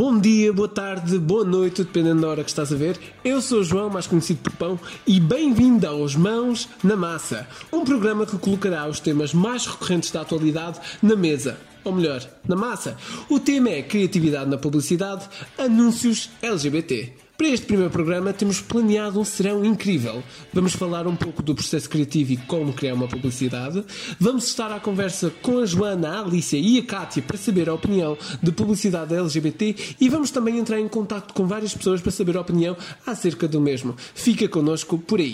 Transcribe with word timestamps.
bom 0.00 0.18
dia, 0.18 0.50
boa 0.50 0.66
tarde, 0.66 1.18
boa 1.18 1.44
noite, 1.44 1.84
dependendo 1.84 2.22
da 2.22 2.28
hora 2.28 2.42
que 2.42 2.48
estás 2.48 2.72
a 2.72 2.74
ver. 2.74 2.98
Eu 3.22 3.42
sou 3.42 3.60
o 3.60 3.62
João, 3.62 3.90
mais 3.90 4.06
conhecido 4.06 4.40
por 4.40 4.52
Pão, 4.54 4.80
e 5.06 5.20
bem-vindo 5.20 5.86
aos 5.86 6.16
Mãos 6.16 6.70
na 6.82 6.96
Massa, 6.96 7.46
um 7.70 7.84
programa 7.84 8.24
que 8.24 8.38
colocará 8.38 8.88
os 8.88 8.98
temas 8.98 9.34
mais 9.34 9.66
recorrentes 9.66 10.10
da 10.10 10.22
atualidade 10.22 10.80
na 11.02 11.14
mesa. 11.14 11.58
Ou 11.84 11.92
melhor, 11.92 12.26
na 12.48 12.56
massa. 12.56 12.96
O 13.28 13.38
tema 13.38 13.68
é 13.68 13.82
criatividade 13.82 14.48
na 14.48 14.56
publicidade, 14.56 15.28
anúncios 15.58 16.30
LGBT. 16.40 17.12
Para 17.40 17.48
este 17.48 17.64
primeiro 17.64 17.90
programa 17.90 18.34
temos 18.34 18.60
planeado 18.60 19.18
um 19.18 19.24
serão 19.24 19.64
incrível. 19.64 20.22
Vamos 20.52 20.74
falar 20.74 21.06
um 21.06 21.16
pouco 21.16 21.42
do 21.42 21.54
processo 21.54 21.88
criativo 21.88 22.32
e 22.32 22.36
como 22.36 22.74
criar 22.74 22.92
uma 22.92 23.08
publicidade. 23.08 23.82
Vamos 24.18 24.44
estar 24.44 24.70
à 24.70 24.78
conversa 24.78 25.32
com 25.40 25.58
a 25.58 25.64
Joana, 25.64 26.18
a 26.18 26.20
Alicia 26.20 26.58
e 26.58 26.78
a 26.78 26.84
Kátia 26.84 27.22
para 27.22 27.38
saber 27.38 27.70
a 27.70 27.72
opinião 27.72 28.18
de 28.42 28.52
publicidade 28.52 29.14
LGBT 29.14 29.74
e 29.98 30.08
vamos 30.10 30.30
também 30.30 30.58
entrar 30.58 30.78
em 30.78 30.86
contato 30.86 31.32
com 31.32 31.46
várias 31.46 31.72
pessoas 31.72 32.02
para 32.02 32.12
saber 32.12 32.36
a 32.36 32.42
opinião 32.42 32.76
acerca 33.06 33.48
do 33.48 33.58
mesmo. 33.58 33.96
Fica 34.14 34.46
connosco 34.46 34.98
por 34.98 35.18
aí. 35.18 35.32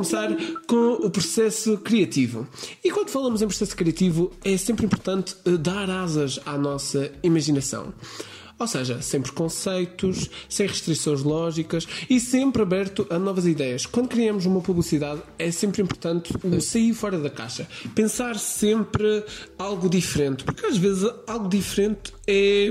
Começar 0.00 0.34
com 0.66 0.92
o 0.94 1.10
processo 1.10 1.76
criativo. 1.78 2.48
E 2.82 2.90
quando 2.90 3.10
falamos 3.10 3.42
em 3.42 3.46
processo 3.46 3.76
criativo, 3.76 4.32
é 4.42 4.56
sempre 4.56 4.86
importante 4.86 5.36
eh, 5.44 5.58
dar 5.58 5.90
asas 5.90 6.40
à 6.46 6.56
nossa 6.56 7.12
imaginação. 7.22 7.92
Ou 8.58 8.66
seja, 8.66 9.00
sem 9.00 9.22
preconceitos, 9.22 10.30
sem 10.48 10.66
restrições 10.66 11.22
lógicas 11.22 11.86
e 12.08 12.20
sempre 12.20 12.60
aberto 12.60 13.06
a 13.08 13.18
novas 13.18 13.46
ideias. 13.46 13.86
Quando 13.86 14.08
criamos 14.08 14.44
uma 14.44 14.60
publicidade, 14.60 15.22
é 15.38 15.50
sempre 15.50 15.82
importante 15.82 16.32
sair 16.60 16.92
fora 16.92 17.18
da 17.18 17.30
caixa. 17.30 17.66
Pensar 17.94 18.38
sempre 18.38 19.24
algo 19.58 19.88
diferente, 19.88 20.44
porque 20.44 20.66
às 20.66 20.76
vezes 20.76 21.10
algo 21.26 21.48
diferente 21.48 22.12
é, 22.26 22.68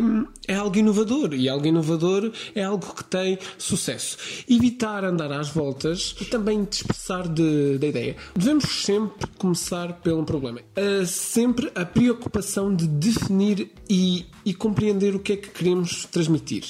é 0.49 0.55
algo 0.55 0.75
inovador 0.75 1.35
e 1.35 1.47
algo 1.47 1.67
inovador 1.67 2.31
é 2.55 2.63
algo 2.63 2.93
que 2.95 3.03
tem 3.03 3.37
sucesso. 3.55 4.17
Evitar 4.49 5.05
andar 5.05 5.31
às 5.31 5.49
voltas 5.49 6.15
e 6.19 6.25
também 6.25 6.63
dispersar 6.63 7.27
de, 7.27 7.77
da 7.77 7.85
ideia. 7.85 8.15
Devemos 8.35 8.65
sempre 8.83 9.27
começar 9.37 9.93
pelo 10.01 10.25
problema. 10.25 10.59
Uh, 10.75 11.05
sempre 11.05 11.71
a 11.75 11.85
preocupação 11.85 12.75
de 12.75 12.87
definir 12.87 13.69
e, 13.87 14.25
e 14.43 14.51
compreender 14.51 15.13
o 15.13 15.19
que 15.19 15.33
é 15.33 15.37
que 15.37 15.49
queremos 15.49 16.05
transmitir. 16.05 16.63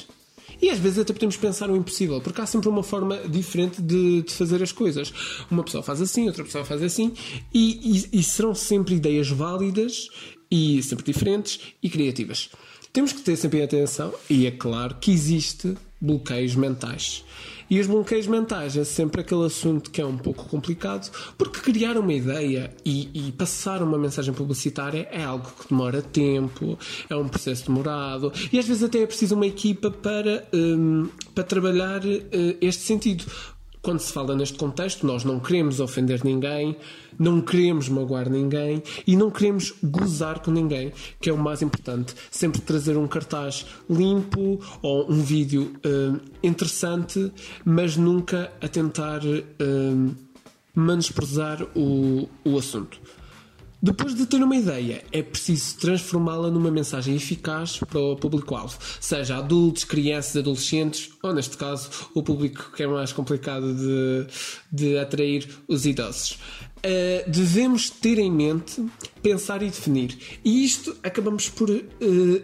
E 0.62 0.70
às 0.70 0.78
vezes 0.78 1.00
até 1.00 1.14
podemos 1.14 1.38
pensar 1.38 1.70
o 1.70 1.78
impossível, 1.78 2.20
porque 2.20 2.42
há 2.42 2.46
sempre 2.46 2.68
uma 2.68 2.84
forma 2.84 3.18
diferente 3.30 3.82
de, 3.82 4.24
de 4.24 4.34
fazer 4.34 4.62
as 4.62 4.74
coisas. 4.74 5.14
Uma 5.50 5.64
pessoa 5.64 5.82
faz 5.82 6.02
assim, 6.02 6.28
outra 6.28 6.44
pessoa 6.44 6.66
faz 6.66 6.84
assim, 6.84 7.14
e, 7.54 8.10
e, 8.12 8.20
e 8.20 8.24
serão 8.24 8.54
sempre 8.54 8.96
ideias 8.96 9.30
válidas 9.30 10.10
e 10.52 10.84
sempre 10.84 11.06
diferentes 11.06 11.60
e 11.82 11.90
criativas. 11.90 12.50
Temos 12.92 13.14
que 13.14 13.22
ter 13.22 13.36
sempre 13.36 13.62
atenção, 13.62 14.14
e 14.30 14.48
é 14.48 14.52
claro 14.52 14.96
que 14.96 15.12
existe 15.12 15.76
bloqueios 16.02 16.56
mentais. 16.56 17.24
E 17.70 17.80
os 17.80 17.86
bloqueios 17.86 18.26
mentais 18.26 18.76
é 18.76 18.84
sempre 18.84 19.22
aquele 19.22 19.46
assunto 19.46 19.92
que 19.92 20.02
é 20.02 20.06
um 20.06 20.18
pouco 20.18 20.46
complicado, 20.46 21.12
porque 21.38 21.60
criar 21.60 21.98
uma 21.98 22.12
ideia 22.12 22.74
e, 22.84 23.28
e, 23.28 23.32
passar 23.34 23.84
uma 23.84 23.98
mensagem 23.98 24.34
publicitária 24.34 25.08
é 25.12 25.24
algo 25.24 25.48
que 25.52 25.70
demora 25.70 26.02
tempo, 26.02 26.80
é 27.08 27.16
um 27.16 27.28
processo 27.28 27.68
demorado 27.68 28.34
e 28.52 28.58
às 28.58 28.66
vezes 28.66 28.82
até 28.82 29.04
é 29.04 29.06
preciso 29.06 29.36
uma 29.36 29.46
equipa 29.46 29.92
para, 29.92 30.48
um, 30.52 31.10
para 31.36 31.44
trabalhar 31.44 32.04
uh, 32.04 32.58
este 32.60 32.82
sentido 32.82 33.26
quando 33.90 34.02
se 34.02 34.14
fala 34.14 34.36
neste 34.36 34.56
contexto, 34.56 35.04
nós 35.04 35.24
não 35.24 35.40
queremos 35.40 35.80
ofender 35.80 36.24
ninguém, 36.24 36.78
não 37.18 37.42
queremos 37.42 37.90
magoar 37.90 38.30
ninguém 38.30 38.84
e 39.08 39.16
não 39.18 39.32
queremos 39.32 39.74
gozar 39.84 40.42
com 40.42 40.52
ninguém, 40.52 40.94
que 41.20 41.28
é 41.28 41.34
o 41.34 41.38
mais 41.40 41.64
importante. 41.64 42.14
Sempre 42.30 42.62
trazer 42.62 42.96
um 42.98 43.08
cartaz 43.08 43.66
limpo 43.90 44.60
ou 44.84 45.12
um 45.12 45.24
vídeo 45.24 45.74
uh, 45.84 46.22
interessante, 46.44 47.34
mas 47.66 47.98
nunca 47.98 48.52
a 48.62 48.68
tentar 48.68 49.22
uh, 49.26 50.16
menosprezar 50.76 51.64
o, 51.76 52.30
o 52.46 52.60
assunto. 52.60 53.02
Depois 53.82 54.14
de 54.14 54.26
ter 54.26 54.44
uma 54.44 54.58
ideia, 54.58 55.06
é 55.10 55.24
preciso 55.24 55.78
transformá-la 55.78 56.52
numa 56.52 56.70
mensagem 56.70 57.16
eficaz 57.16 57.78
para 57.78 57.98
o 57.98 58.16
público-alvo, 58.18 58.78
seja 59.00 59.38
adultos, 59.38 59.86
crianças, 59.86 60.36
adolescentes, 60.36 61.12
ou 61.24 61.34
neste 61.34 61.56
caso, 61.56 61.90
o 62.14 62.22
público 62.22 62.74
que 62.76 62.84
é 62.84 62.88
mais 62.88 63.14
complicado 63.14 63.74
de, 63.74 64.28
de 64.70 64.98
atrair, 64.98 65.48
os 65.66 65.86
idosos. 65.86 66.38
Uh, 66.80 67.30
devemos 67.30 67.90
ter 67.90 68.20
em 68.20 68.32
mente, 68.32 68.86
pensar 69.22 69.62
e 69.62 69.68
definir. 69.68 70.18
E 70.44 70.64
isto 70.64 70.96
acabamos 71.02 71.50
por 71.50 71.70
uh, 71.70 71.84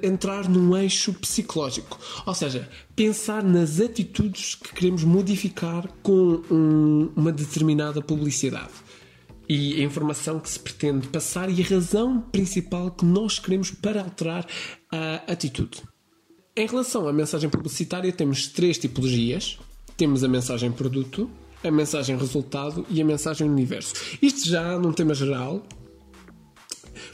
entrar 0.02 0.47
num 0.47 0.75
eixo 0.75 1.13
psicológico, 1.13 2.00
ou 2.25 2.34
seja, 2.34 2.69
pensar 2.96 3.44
nas 3.44 3.81
atitudes 3.81 4.56
que 4.56 4.73
queremos 4.73 5.03
modificar 5.03 5.85
com 6.02 6.41
um, 6.50 7.12
uma 7.16 7.31
determinada 7.31 8.02
publicidade 8.02 8.84
e 9.47 9.81
a 9.81 9.83
informação 9.83 10.39
que 10.39 10.50
se 10.50 10.59
pretende 10.59 11.07
passar 11.07 11.50
e 11.50 11.61
a 11.61 11.66
razão 11.66 12.22
principal 12.22 12.91
que 12.91 13.06
nós 13.06 13.39
queremos 13.39 13.72
para 13.72 14.01
alterar 14.01 14.45
a 14.91 15.31
atitude. 15.31 15.81
Em 16.56 16.67
relação 16.67 17.07
à 17.07 17.13
mensagem 17.13 17.50
publicitária, 17.50 18.11
temos 18.11 18.47
três 18.47 18.78
tipologias: 18.78 19.59
temos 19.97 20.23
a 20.23 20.28
mensagem 20.28 20.72
produto, 20.72 21.29
a 21.63 21.69
mensagem 21.69 22.17
resultado 22.17 22.85
e 22.89 23.01
a 23.01 23.05
mensagem 23.05 23.50
universo. 23.50 23.94
Isto 24.22 24.50
já 24.50 24.78
num 24.79 24.94
tema 24.94 25.13
geral. 25.13 25.66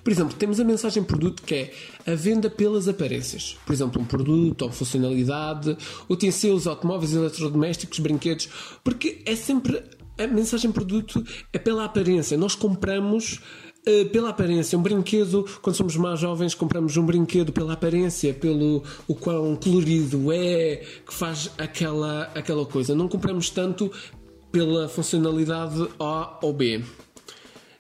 Por 0.03 0.12
exemplo, 0.12 0.36
temos 0.36 0.59
a 0.59 0.64
mensagem 0.64 1.03
produto 1.03 1.44
que 1.44 1.53
é 1.56 1.74
a 2.12 2.16
venda 2.16 2.50
pelas 2.50 2.88
aparências. 2.88 3.58
Por 3.66 3.74
exemplo, 3.74 4.02
um 4.02 4.06
produto 4.06 4.64
ou 4.64 4.72
funcionalidade, 4.72 5.78
utensílios, 6.09 6.66
automóveis, 6.66 7.14
eletrodomésticos, 7.14 8.00
brinquedos, 8.00 8.50
porque 8.84 9.22
é 9.25 9.36
sempre 9.36 9.84
a 10.24 10.28
mensagem 10.28 10.72
produto 10.72 11.24
é 11.52 11.59
pela 11.59 11.86
aparência. 11.86 12.38
Nós 12.38 12.56
compramos 12.56 13.40
uh, 13.88 14.09
pela 14.09 14.30
aparência. 14.30 14.78
Um 14.78 14.82
brinquedo, 14.82 15.46
quando 15.62 15.76
somos 15.76 15.96
mais 15.96 16.20
jovens, 16.20 16.56
compramos 16.56 16.98
um 16.98 17.06
brinquedo 17.06 17.52
pela 17.52 17.74
aparência, 17.74 18.34
pelo 18.34 18.84
o 19.08 19.16
quão 19.16 19.56
colorido 19.56 20.32
é, 20.32 20.84
que 21.06 21.14
faz 21.14 21.52
aquela, 21.58 22.24
aquela 22.36 22.66
coisa. 22.66 22.96
Não 22.96 23.08
compramos 23.08 23.50
tanto 23.50 23.92
pela 24.52 24.88
funcionalidade 24.90 25.88
A 26.00 26.38
ou 26.42 26.53
B. 26.53 26.84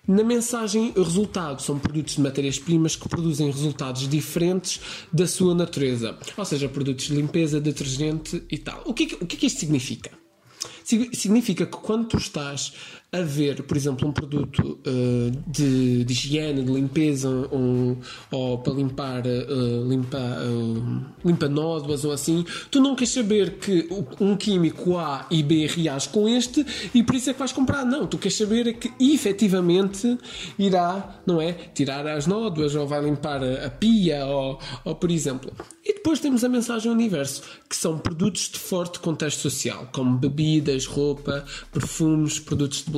Na 0.07 0.23
mensagem 0.23 0.91
resultado, 0.95 1.61
são 1.61 1.77
produtos 1.77 2.15
de 2.15 2.21
matérias-primas 2.21 2.95
que 2.95 3.07
produzem 3.07 3.51
resultados 3.51 4.09
diferentes 4.09 4.81
da 5.13 5.27
sua 5.27 5.53
natureza, 5.53 6.17
ou 6.35 6.43
seja, 6.43 6.67
produtos 6.67 7.05
de 7.05 7.15
limpeza, 7.15 7.61
detergente 7.61 8.43
e 8.49 8.57
tal. 8.57 8.81
O 8.85 8.93
que, 8.95 9.15
o 9.21 9.27
que 9.27 9.35
é 9.35 9.39
que 9.39 9.45
isto 9.45 9.59
significa? 9.59 10.11
Significa 10.83 11.65
que 11.65 11.77
quando 11.77 12.07
tu 12.07 12.17
estás 12.17 12.73
a 13.13 13.21
ver, 13.23 13.63
por 13.63 13.75
exemplo, 13.75 14.07
um 14.07 14.11
produto 14.13 14.79
uh, 14.87 15.31
de, 15.45 16.05
de, 16.05 16.13
higiene, 16.13 16.63
de 16.63 16.71
limpeza, 16.71 17.27
um, 17.27 17.97
ou 18.31 18.57
para 18.59 18.71
limpar, 18.71 19.23
uh, 19.27 19.89
limpa, 19.89 20.17
uh, 20.17 21.05
limpa 21.25 21.49
nódoas 21.49 22.05
ou 22.05 22.13
assim, 22.13 22.45
tu 22.69 22.79
não 22.79 22.95
queres 22.95 23.11
saber 23.11 23.57
que 23.57 23.89
um 24.17 24.37
químico 24.37 24.97
A 24.97 25.27
e 25.29 25.43
B 25.43 25.67
reage 25.67 26.07
com 26.07 26.25
este 26.29 26.65
e 26.95 27.03
por 27.03 27.15
isso 27.15 27.29
é 27.29 27.33
que 27.33 27.39
vais 27.39 27.51
comprar. 27.51 27.85
Não, 27.85 28.07
tu 28.07 28.17
queres 28.17 28.37
saber 28.37 28.75
que 28.75 28.89
efetivamente 28.97 30.17
irá, 30.57 31.21
não 31.25 31.41
é? 31.41 31.51
Tirar 31.51 32.07
as 32.07 32.25
nódoas 32.25 32.75
ou 32.75 32.87
vai 32.87 33.03
limpar 33.03 33.41
a 33.43 33.69
pia 33.69 34.25
ou, 34.25 34.57
ou 34.85 34.95
por 34.95 35.11
exemplo. 35.11 35.51
E 35.83 35.95
depois 35.95 36.21
temos 36.21 36.43
a 36.43 36.49
mensagem 36.49 36.89
universo, 36.89 37.41
que 37.67 37.75
são 37.75 37.97
produtos 37.97 38.49
de 38.49 38.59
forte 38.59 38.99
contexto 38.99 39.39
social, 39.39 39.89
como 39.91 40.17
bebidas, 40.17 40.85
roupa, 40.85 41.43
perfumes, 41.73 42.39
produtos 42.39 42.85
de 42.85 42.91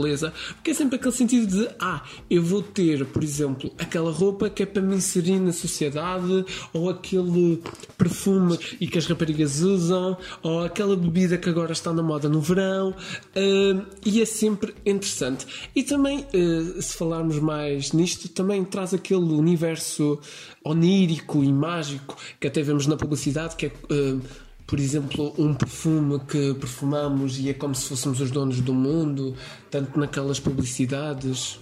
porque 0.55 0.71
é 0.71 0.73
sempre 0.73 0.95
aquele 0.95 1.13
sentido 1.13 1.47
de 1.47 1.69
ah, 1.79 2.03
eu 2.29 2.41
vou 2.41 2.61
ter, 2.61 3.05
por 3.05 3.23
exemplo, 3.23 3.71
aquela 3.77 4.11
roupa 4.11 4.49
que 4.49 4.63
é 4.63 4.65
para 4.65 4.81
me 4.81 4.95
inserir 4.95 5.39
na 5.39 5.51
sociedade, 5.51 6.45
ou 6.73 6.89
aquele 6.89 7.61
perfume 7.97 8.59
e 8.79 8.87
que 8.87 8.97
as 8.97 9.05
raparigas 9.05 9.61
usam, 9.61 10.17
ou 10.41 10.63
aquela 10.63 10.95
bebida 10.95 11.37
que 11.37 11.49
agora 11.49 11.71
está 11.71 11.93
na 11.93 12.03
moda 12.03 12.29
no 12.29 12.41
verão, 12.41 12.89
uh, 12.89 13.85
e 14.05 14.21
é 14.21 14.25
sempre 14.25 14.73
interessante. 14.85 15.45
E 15.75 15.83
também, 15.83 16.25
uh, 16.33 16.81
se 16.81 16.95
falarmos 16.95 17.39
mais 17.39 17.91
nisto, 17.91 18.29
também 18.29 18.63
traz 18.63 18.93
aquele 18.93 19.33
universo 19.33 20.19
onírico 20.63 21.43
e 21.43 21.51
mágico 21.51 22.17
que 22.39 22.47
até 22.47 22.61
vemos 22.61 22.87
na 22.87 22.95
publicidade, 22.95 23.55
que 23.55 23.67
é. 23.67 23.71
Uh, 23.91 24.21
por 24.65 24.79
exemplo, 24.79 25.33
um 25.37 25.53
perfume 25.53 26.19
que 26.19 26.53
perfumamos 26.55 27.39
e 27.39 27.49
é 27.49 27.53
como 27.53 27.75
se 27.75 27.87
fôssemos 27.87 28.19
os 28.21 28.31
donos 28.31 28.61
do 28.61 28.73
mundo, 28.73 29.35
tanto 29.69 29.99
naquelas 29.99 30.39
publicidades. 30.39 31.59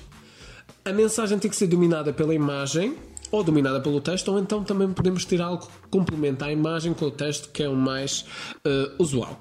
A 0.86 0.92
mensagem 0.92 1.38
tem 1.40 1.50
que 1.50 1.58
ser 1.58 1.68
dominada 1.68 2.14
pela 2.14 2.34
imagem 2.34 2.96
ou 3.32 3.44
dominada 3.44 3.80
pelo 3.80 4.02
texto, 4.02 4.28
ou 4.30 4.40
então 4.40 4.64
também 4.64 4.92
podemos 4.92 5.24
ter 5.24 5.42
algo 5.42 5.66
que 5.66 5.88
complementa 5.90 6.46
a 6.46 6.52
imagem 6.52 6.94
com 6.94 7.06
o 7.06 7.12
texto, 7.12 7.50
que 7.50 7.64
é 7.64 7.70
o 7.70 7.76
mais 7.76 8.26
uh, 8.66 9.02
usual. 9.02 9.40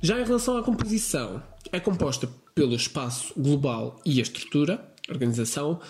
Já 0.00 0.18
em 0.18 0.24
relação 0.24 0.56
à 0.56 0.62
composição, 0.62 1.42
é 1.70 1.78
composta 1.78 2.28
pelo 2.54 2.74
espaço 2.74 3.34
global 3.36 4.00
e 4.04 4.18
a 4.18 4.22
estrutura, 4.22 4.82
organização, 5.08 5.80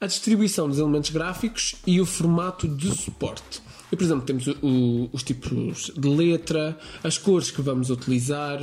a 0.00 0.06
distribuição 0.06 0.68
dos 0.68 0.78
elementos 0.78 1.10
gráficos 1.10 1.76
e 1.86 2.00
o 2.00 2.06
formato 2.06 2.66
de 2.66 2.90
suporte. 2.94 3.62
E, 3.92 3.96
por 3.96 4.04
exemplo, 4.04 4.24
temos 4.24 4.46
o, 4.62 5.08
os 5.12 5.22
tipos 5.22 5.90
de 5.96 6.08
letra, 6.08 6.78
as 7.02 7.18
cores 7.18 7.50
que 7.50 7.60
vamos 7.60 7.90
utilizar, 7.90 8.60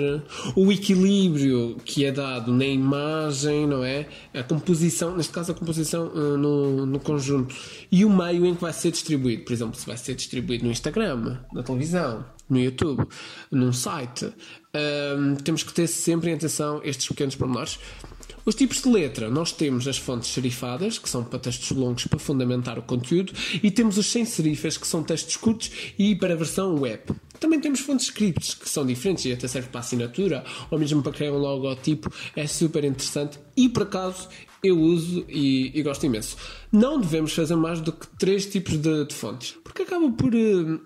o 0.56 0.72
equilíbrio 0.72 1.78
que 1.84 2.06
é 2.06 2.12
dado 2.12 2.52
na 2.52 2.66
imagem, 2.66 3.68
não 3.68 3.84
é? 3.84 4.08
A 4.34 4.44
composição, 4.44 5.16
neste 5.16 5.34
caso 5.34 5.52
a 5.52 5.56
composição 5.56 6.08
uh, 6.08 6.38
no, 6.38 6.86
no 6.86 7.00
conjunto, 7.00 7.54
e 7.92 8.06
o 8.06 8.10
meio 8.10 8.46
em 8.46 8.56
que 8.56 8.62
vai 8.62 8.74
ser 8.74 8.92
distribuído. 8.92 9.44
Por 9.44 9.54
exemplo, 9.54 9.76
se 9.76 9.86
vai 9.86 9.98
ser 9.98 10.16
distribuído 10.16 10.66
no 10.66 10.72
Instagram, 10.72 11.38
na 11.52 11.64
televisão, 11.64 12.26
no 12.50 12.60
YouTube, 12.60 13.06
num 13.52 13.74
site. 13.74 14.32
Um, 14.74 15.36
temos 15.36 15.64
que 15.64 15.74
ter 15.74 15.88
sempre 15.88 16.30
em 16.30 16.34
atenção 16.34 16.82
estes 16.84 17.08
pequenos 17.08 17.36
pormenores. 17.36 17.80
Os 18.48 18.56
tipos 18.56 18.82
de 18.82 18.88
letra, 18.88 19.30
nós 19.30 19.52
temos 19.52 19.90
as 19.90 19.98
fontes 19.98 20.30
serifadas, 20.30 20.98
que 20.98 21.10
são 21.10 21.22
para 21.22 21.38
textos 21.38 21.70
longos 21.72 22.08
para 22.08 22.18
fundamentar 22.18 22.80
o 22.80 22.82
conteúdo, 22.82 23.34
e 23.62 23.70
temos 23.70 23.98
os 23.98 24.06
sem 24.06 24.24
serifas, 24.24 24.78
que 24.78 24.88
são 24.88 25.04
textos 25.04 25.36
curtos 25.36 25.70
e 26.00 26.16
para 26.16 26.34
a 26.34 26.38
versão 26.38 26.80
web. 26.80 27.04
Também 27.42 27.60
temos 27.60 27.82
fontes 27.82 28.06
scripts, 28.06 28.54
que 28.54 28.70
são 28.70 28.86
diferentes 28.86 29.26
e 29.26 29.34
até 29.34 29.50
serve 29.50 29.68
para 29.68 29.82
assinatura, 29.82 30.46
ou 30.72 30.80
mesmo 30.80 31.04
para 31.04 31.12
criar 31.12 31.34
um 31.34 31.40
logotipo, 31.40 32.10
é 32.38 32.48
super 32.48 32.86
interessante 32.86 33.38
e 33.58 33.68
por 33.68 33.84
acaso 33.84 34.30
eu 34.64 34.80
uso 34.80 35.26
e, 35.28 35.78
e 35.78 35.84
gosto 35.84 36.06
imenso. 36.06 36.38
Não 36.72 37.02
devemos 37.02 37.34
fazer 37.34 37.58
mais 37.58 37.82
do 37.82 37.92
que 37.92 38.08
três 38.18 38.46
tipos 38.46 38.78
de, 38.78 39.04
de 39.08 39.14
fontes, 39.14 39.58
porque 39.62 39.82
acaba 39.82 40.10
por. 40.10 40.34
Uh, 40.34 40.80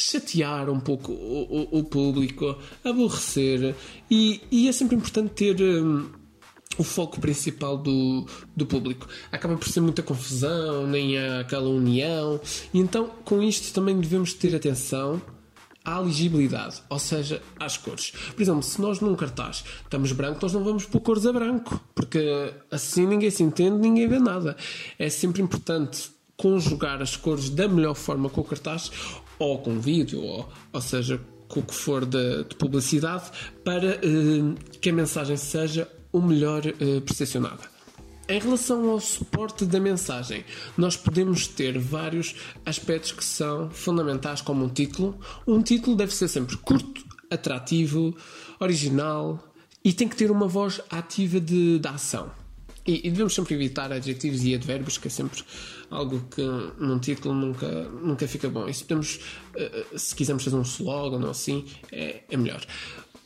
chatear 0.00 0.70
um 0.70 0.78
pouco 0.78 1.10
o, 1.10 1.42
o, 1.42 1.78
o 1.80 1.84
público, 1.84 2.56
aborrecer, 2.84 3.74
e, 4.08 4.40
e, 4.48 4.68
é 4.68 4.72
sempre 4.72 4.94
importante 4.94 5.30
ter 5.30 5.60
um, 5.60 6.08
o 6.78 6.84
foco 6.84 7.20
principal 7.20 7.76
do, 7.76 8.24
do 8.56 8.64
público. 8.64 9.06
Acaba 9.30 9.56
por 9.56 9.68
ser 9.68 9.80
muita 9.80 10.02
confusão, 10.02 10.86
nem 10.86 11.18
há 11.18 11.40
aquela 11.40 11.68
união, 11.68 12.40
e 12.72 12.78
então 12.78 13.10
com 13.24 13.42
isto 13.42 13.74
também 13.74 14.00
devemos 14.00 14.32
ter 14.32 14.54
atenção 14.54 15.20
à 15.84 15.98
legibilidade, 16.00 16.82
ou 16.90 16.98
seja, 16.98 17.42
às 17.58 17.76
cores. 17.76 18.12
Por 18.34 18.42
exemplo, 18.42 18.62
se 18.62 18.80
nós 18.80 19.00
num 19.00 19.16
cartaz 19.16 19.64
estamos 19.82 20.12
branco, 20.12 20.38
nós 20.42 20.52
não 20.52 20.62
vamos 20.62 20.84
pôr 20.84 21.00
cores 21.00 21.26
a 21.26 21.32
branco, 21.32 21.80
porque 21.94 22.52
assim 22.70 23.06
ninguém 23.06 23.30
se 23.30 23.42
entende, 23.42 23.78
ninguém 23.78 24.06
vê 24.06 24.18
nada. 24.18 24.56
É 24.98 25.08
sempre 25.08 25.42
importante 25.42 26.10
conjugar 26.36 27.02
as 27.02 27.16
cores 27.16 27.50
da 27.50 27.66
melhor 27.66 27.94
forma 27.94 28.28
com 28.28 28.42
o 28.42 28.44
cartaz, 28.44 28.90
ou 29.38 29.58
com 29.58 29.80
vídeo, 29.80 30.20
ou, 30.20 30.48
ou 30.72 30.80
seja, 30.80 31.20
com 31.48 31.60
o 31.60 31.62
que 31.62 31.74
for 31.74 32.04
de, 32.04 32.44
de 32.44 32.54
publicidade, 32.56 33.30
para 33.64 33.94
eh, 33.94 34.54
que 34.80 34.90
a 34.90 34.92
mensagem 34.92 35.36
seja 35.36 35.88
o 36.12 36.20
melhor 36.20 36.66
eh, 36.66 37.00
percepcionada. 37.00 37.78
Em 38.28 38.38
relação 38.38 38.90
ao 38.90 39.00
suporte 39.00 39.64
da 39.64 39.80
mensagem, 39.80 40.44
nós 40.76 40.96
podemos 40.96 41.46
ter 41.46 41.78
vários 41.78 42.34
aspectos 42.66 43.12
que 43.12 43.24
são 43.24 43.70
fundamentais, 43.70 44.42
como 44.42 44.64
um 44.64 44.68
título. 44.68 45.18
Um 45.46 45.62
título 45.62 45.96
deve 45.96 46.14
ser 46.14 46.28
sempre 46.28 46.56
curto, 46.58 47.02
atrativo, 47.30 48.14
original 48.60 49.42
e 49.82 49.94
tem 49.94 50.06
que 50.06 50.16
ter 50.16 50.30
uma 50.30 50.46
voz 50.46 50.80
ativa 50.90 51.40
de, 51.40 51.78
de 51.78 51.88
ação. 51.88 52.30
E, 52.86 53.06
e, 53.06 53.10
devemos 53.10 53.34
sempre 53.34 53.54
evitar 53.54 53.92
adjetivos 53.92 54.42
e 54.44 54.54
advérbios, 54.54 54.96
que 54.96 55.08
é 55.08 55.10
sempre 55.10 55.42
algo 55.90 56.20
que 56.30 56.42
num 56.78 56.98
título 56.98 57.34
nunca, 57.34 57.66
nunca 57.84 58.26
fica 58.26 58.48
bom. 58.48 58.66
E 58.66 58.72
se, 58.72 58.82
podemos, 58.84 59.20
uh, 59.54 59.98
se 59.98 60.14
quisermos 60.14 60.42
fazer 60.42 60.56
um 60.56 60.62
slogan 60.62 61.22
ou 61.24 61.30
assim, 61.30 61.66
é, 61.92 62.22
é 62.30 62.36
melhor. 62.36 62.64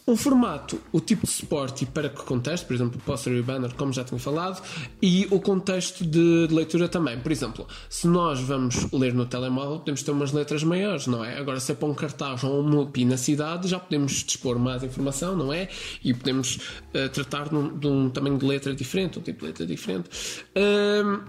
O 0.05 0.17
formato, 0.17 0.81
o 0.91 1.01
tipo 1.01 1.27
de 1.27 1.33
suporte 1.33 1.85
e 1.85 1.87
para 1.87 2.09
que 2.09 2.25
contexto, 2.25 2.67
por 2.67 2.75
exemplo, 2.75 3.01
poster 3.07 3.35
e 3.35 3.43
banner, 3.43 3.73
como 3.75 3.93
já 3.93 4.03
tinha 4.03 4.19
falado, 4.19 4.61
e 5.01 5.29
o 5.31 5.39
contexto 5.39 6.05
de, 6.05 6.49
de, 6.49 6.53
leitura 6.53 6.89
também. 6.89 7.21
Por 7.21 7.31
exemplo, 7.31 7.69
se 7.89 8.09
nós 8.09 8.41
vamos 8.41 8.91
ler 8.93 9.15
no 9.15 9.27
telemóvel, 9.27 9.79
podemos 9.79 10.03
ter 10.03 10.11
umas 10.11 10.33
letras 10.33 10.65
maiores, 10.65 11.07
não 11.07 11.25
é? 11.25 11.39
Agora, 11.39 11.61
se 11.61 11.71
é 11.71 11.75
para 11.77 11.89
um 11.89 11.95
cartaz 11.95 12.43
ou 12.43 12.61
um 12.61 12.69
MUPI 12.69 13.05
na 13.05 13.17
cidade, 13.17 13.69
já 13.69 13.79
podemos 13.79 14.25
dispor 14.25 14.59
mais 14.59 14.83
informação, 14.83 15.37
não 15.37 15.53
é? 15.53 15.69
E 16.03 16.13
podemos 16.13 16.57
uh, 16.57 17.09
tratar 17.13 17.49
de 17.49 17.55
um, 17.55 17.79
de 17.79 17.87
um, 17.87 18.11
tamanho 18.11 18.39
de 18.39 18.45
letra 18.45 18.75
diferente, 18.75 19.21
um 19.21 19.23
tipo 19.23 19.41
de 19.41 19.47
letra 19.47 19.65
diferente. 19.65 20.11
Uh, 20.57 21.23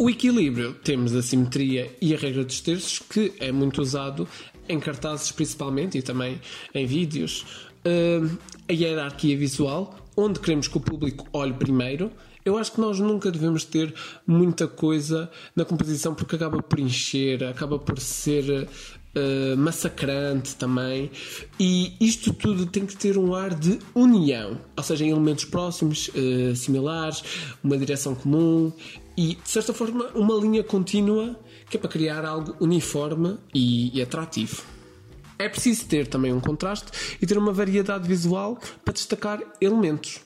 o 0.00 0.08
equilíbrio, 0.08 0.74
temos 0.74 1.12
a 1.16 1.22
simetria 1.22 1.90
e 2.00 2.14
a 2.14 2.16
regra 2.16 2.44
dos 2.44 2.60
terços, 2.60 3.00
que 3.00 3.32
é 3.40 3.50
muito 3.50 3.82
usado 3.82 4.28
em 4.68 4.78
cartazes 4.78 5.32
principalmente 5.32 5.98
e 5.98 6.02
também 6.02 6.40
em 6.74 6.86
vídeos. 6.86 7.44
Uh, 7.84 8.38
a 8.68 8.72
hierarquia 8.72 9.36
visual, 9.36 9.96
onde 10.16 10.40
queremos 10.40 10.68
que 10.68 10.76
o 10.76 10.80
público 10.80 11.26
olhe 11.32 11.54
primeiro. 11.54 12.10
Eu 12.44 12.56
acho 12.56 12.72
que 12.72 12.80
nós 12.80 12.98
nunca 12.98 13.30
devemos 13.30 13.64
ter 13.64 13.94
muita 14.26 14.66
coisa 14.66 15.30
na 15.54 15.64
composição 15.64 16.14
porque 16.14 16.36
acaba 16.36 16.62
por 16.62 16.78
encher, 16.78 17.44
acaba 17.44 17.78
por 17.78 17.98
ser 17.98 18.68
Uh, 19.16 19.56
massacrante 19.56 20.54
também. 20.54 21.10
E 21.58 21.94
isto 21.98 22.32
tudo 22.32 22.66
tem 22.66 22.84
que 22.84 22.94
ter 22.94 23.16
um 23.16 23.34
ar 23.34 23.54
de 23.54 23.78
união, 23.94 24.60
ou 24.76 24.82
seja, 24.82 25.04
em 25.04 25.10
elementos 25.10 25.46
próximos, 25.46 26.08
uh, 26.08 26.54
similares, 26.54 27.24
uma 27.64 27.76
direção 27.78 28.14
comum 28.14 28.70
e, 29.16 29.34
de 29.34 29.50
certa 29.50 29.72
forma, 29.72 30.08
uma 30.14 30.34
linha 30.34 30.62
contínua 30.62 31.34
que 31.70 31.76
é 31.76 31.80
para 31.80 31.88
criar 31.88 32.24
algo 32.24 32.56
uniforme 32.60 33.38
e, 33.54 33.96
e 33.96 34.02
atrativo. 34.02 34.62
É 35.38 35.48
preciso 35.48 35.86
ter 35.86 36.08
também 36.08 36.32
um 36.32 36.40
contraste 36.40 36.90
e 37.22 37.26
ter 37.26 37.38
uma 37.38 37.52
variedade 37.52 38.08
visual 38.08 38.58
para 38.84 38.92
destacar 38.92 39.40
elementos. 39.60 40.20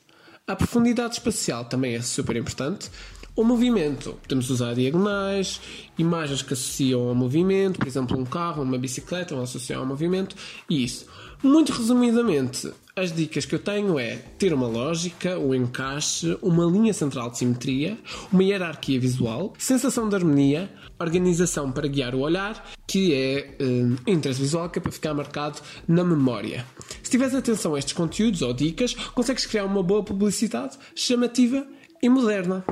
A 0.47 0.57
profundidade 0.57 1.15
espacial 1.15 1.67
também 1.67 1.95
é 1.95 2.01
super 2.01 2.35
importante. 2.37 2.91
O 3.35 3.45
movimento, 3.45 4.19
podemos 4.23 4.51
usar 4.51 4.75
diagonais, 4.75 5.61
imagens 5.97 6.43
que 6.43 6.53
associam 6.53 7.09
ao 7.09 7.15
movimento, 7.15 7.79
por 7.79 7.89
exemplo, 7.89 8.19
um 8.19 8.25
carro, 8.25 8.63
uma 8.63 8.77
bicicleta, 8.77 9.35
vão 9.35 9.45
associar 9.45 9.81
ao 9.81 9.87
movimento, 9.87 10.37
e 10.69 10.85
isso. 10.85 11.07
Muito 11.43 11.73
resumidamente, 11.73 12.73
as 12.95 13.11
dicas 13.13 13.45
que 13.45 13.55
eu 13.55 13.59
tenho 13.59 13.99
é 13.99 14.17
ter 14.39 14.53
uma 14.55 14.69
lógica, 14.69 15.37
um 15.39 15.53
encaixe, 15.53 16.39
uma 16.41 16.65
linha 16.65 16.93
central 16.93 17.31
de 17.31 17.39
simetria, 17.39 17.99
uma 18.33 18.45
hierarquia 18.45 19.01
visual, 19.01 19.53
sensação 19.59 20.09
de 20.09 20.15
harmonia, 20.15 20.71
organização 21.01 21.73
para 21.73 21.89
guiar 21.89 22.15
o 22.15 22.21
olhar, 22.21 22.71
que 22.87 23.13
é 23.13 23.57
um, 23.61 23.97
interesse 24.07 24.41
visual 24.41 24.71
que 24.71 24.79
é 24.79 24.83
para 24.83 24.93
ficar 24.93 25.15
marcado 25.15 25.59
na 25.89 26.05
memória. 26.05 26.65
Se 27.03 27.11
tiveres 27.11 27.35
atenção 27.35 27.75
a 27.75 27.79
estes 27.79 27.95
conteúdos 27.95 28.41
ou 28.41 28.53
dicas, 28.53 28.95
consegues 28.95 29.45
criar 29.45 29.65
uma 29.65 29.83
boa 29.83 30.05
publicidade 30.05 30.79
chamativa 30.95 31.67
e 32.01 32.09
moderna. 32.09 32.65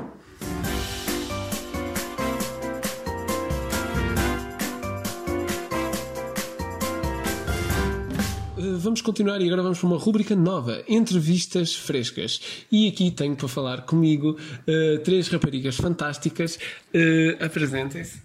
Vamos 8.81 9.01
continuar 9.01 9.41
e 9.41 9.47
agora 9.47 9.63
vamos 9.63 9.79
para 9.79 9.87
uma 9.87 9.99
rúbrica 9.99 10.35
nova: 10.35 10.83
entrevistas 10.89 11.75
frescas. 11.75 12.41
E 12.71 12.89
aqui 12.89 13.11
tenho 13.11 13.37
para 13.37 13.49
falar 13.49 13.83
comigo 13.83 14.37
uh, 14.39 14.99
três 15.05 15.29
raparigas 15.29 15.77
fantásticas. 15.77 16.57
Uh, 16.95 17.45
Apresentem-se. 17.45 18.21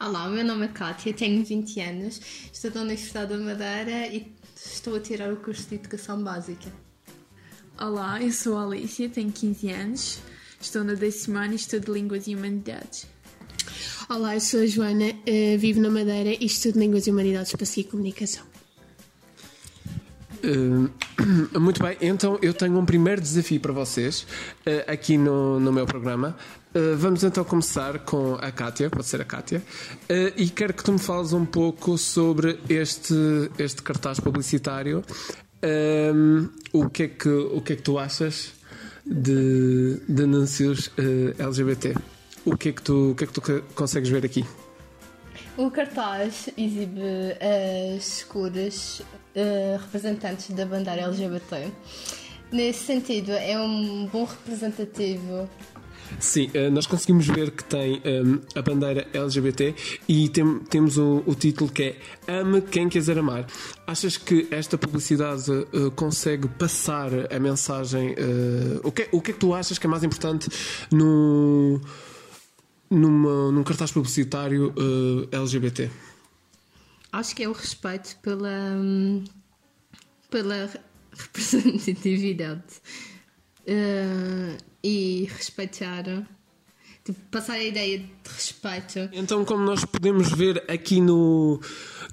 Olá, 0.00 0.28
meu 0.30 0.44
nome 0.44 0.64
é 0.64 0.68
Kátia, 0.68 1.12
tenho 1.12 1.44
20 1.44 1.80
anos, 1.80 2.20
estou 2.50 2.70
na 2.74 2.82
Universidade 2.82 3.34
da 3.34 3.38
Madeira 3.38 4.06
e 4.06 4.32
estou 4.56 4.96
a 4.96 5.00
tirar 5.00 5.30
o 5.30 5.36
curso 5.36 5.68
de 5.68 5.74
Educação 5.74 6.22
Básica. 6.22 6.72
Olá, 7.78 8.22
eu 8.22 8.32
sou 8.32 8.56
a 8.56 8.64
Alicia, 8.64 9.10
tenho 9.10 9.30
15 9.30 9.70
anos, 9.70 10.18
estou 10.58 10.82
na 10.84 10.94
décimo 10.94 11.36
ano 11.36 11.52
e 11.52 11.56
estudo 11.56 11.92
Línguas 11.92 12.26
e 12.26 12.34
Humanidades. 12.34 13.06
Olá, 14.08 14.34
eu 14.34 14.40
sou 14.40 14.60
a 14.60 14.66
Joana, 14.66 15.10
uh, 15.10 15.58
vivo 15.58 15.82
na 15.82 15.90
Madeira 15.90 16.30
e 16.30 16.46
estudo 16.46 16.78
Línguas 16.78 17.06
e 17.06 17.10
Humanidades 17.10 17.52
para 17.52 17.66
e 17.76 17.84
Comunicação. 17.84 18.49
Uh, 20.42 20.90
muito 21.60 21.82
bem, 21.82 21.96
então 22.00 22.38
eu 22.40 22.54
tenho 22.54 22.78
um 22.78 22.84
primeiro 22.84 23.20
desafio 23.20 23.60
para 23.60 23.72
vocês 23.72 24.26
uh, 24.66 24.90
aqui 24.90 25.18
no, 25.18 25.60
no 25.60 25.72
meu 25.72 25.86
programa. 25.86 26.36
Uh, 26.74 26.96
vamos 26.96 27.24
então 27.24 27.44
começar 27.44 27.98
com 28.00 28.34
a 28.34 28.50
Kátia, 28.50 28.88
pode 28.88 29.06
ser 29.06 29.20
a 29.20 29.24
Kátia, 29.24 29.62
e 30.36 30.48
quero 30.48 30.72
que 30.72 30.84
tu 30.84 30.92
me 30.92 30.98
fales 30.98 31.32
um 31.32 31.44
pouco 31.44 31.98
sobre 31.98 32.58
este, 32.68 33.14
este 33.58 33.82
cartaz 33.82 34.20
publicitário. 34.20 35.02
o, 36.72 36.88
que 36.88 37.02
é 37.02 37.08
que, 37.08 37.28
o 37.28 37.60
que 37.60 37.72
é 37.72 37.76
que 37.76 37.82
tu 37.82 37.98
achas 37.98 38.52
de, 39.04 40.00
de 40.08 40.22
anúncios 40.22 40.90
LGBT? 41.38 41.94
O 42.44 42.56
que, 42.56 42.70
é 42.70 42.72
que 42.72 42.82
tu, 42.82 43.10
o 43.10 43.14
que 43.14 43.24
é 43.24 43.26
que 43.26 43.32
tu 43.32 43.42
consegues 43.74 44.08
ver 44.08 44.24
aqui? 44.24 44.44
O 45.60 45.70
cartaz 45.70 46.48
exibe 46.56 47.02
as 47.94 48.24
cores 48.24 49.00
uh, 49.00 49.76
representantes 49.78 50.50
da 50.52 50.64
bandeira 50.64 51.02
LGBT. 51.02 51.70
Nesse 52.50 52.86
sentido, 52.86 53.32
é 53.32 53.60
um 53.60 54.08
bom 54.10 54.24
representativo 54.24 55.46
Sim, 56.18 56.50
eh, 56.54 56.68
nós 56.70 56.86
conseguimos 56.86 57.26
ver 57.26 57.50
que 57.52 57.62
tem 57.62 58.02
um, 58.04 58.40
a 58.58 58.62
bandeira 58.62 59.06
LGBT 59.12 59.74
e 60.08 60.28
tem, 60.28 60.58
temos 60.60 60.98
o, 60.98 61.22
o, 61.24 61.34
título 61.34 61.70
que 61.70 61.96
é 62.26 62.40
Ame 62.40 62.60
quem 62.62 62.88
quiser 62.88 63.18
amar. 63.18 63.46
Achas 63.86 64.16
que 64.16 64.48
esta 64.50 64.76
publicidade 64.76 65.50
uh, 65.50 65.90
consegue 65.92 66.48
passar 66.48 67.10
a 67.32 67.38
mensagem? 67.38 68.10
Uh, 68.14 68.80
o, 68.82 68.90
que, 68.90 69.08
o 69.12 69.20
que 69.20 69.30
é 69.30 69.34
que 69.34 69.40
tu 69.40 69.54
achas 69.54 69.78
que 69.78 69.86
é 69.86 69.90
mais 69.90 70.02
importante 70.02 70.48
no, 70.90 71.80
numa, 72.90 73.52
num 73.52 73.62
cartaz 73.62 73.92
publicitário 73.92 74.74
uh, 74.76 75.28
LGBT? 75.30 75.90
Acho 77.12 77.34
que 77.34 77.42
é 77.42 77.48
o 77.48 77.52
respeito 77.52 78.16
pela, 78.22 78.74
hum, 78.76 79.24
pela 80.30 80.70
representatividade 81.12 82.80
uh, 83.62 84.56
e 84.82 85.28
respeitar, 85.36 86.04
tipo, 87.04 87.20
passar 87.30 87.54
a 87.54 87.64
ideia 87.64 87.98
de 87.98 88.10
respeito. 88.26 89.08
Então, 89.12 89.44
como 89.44 89.62
nós 89.64 89.84
podemos 89.84 90.30
ver 90.32 90.64
aqui 90.70 91.00
no, 91.00 91.60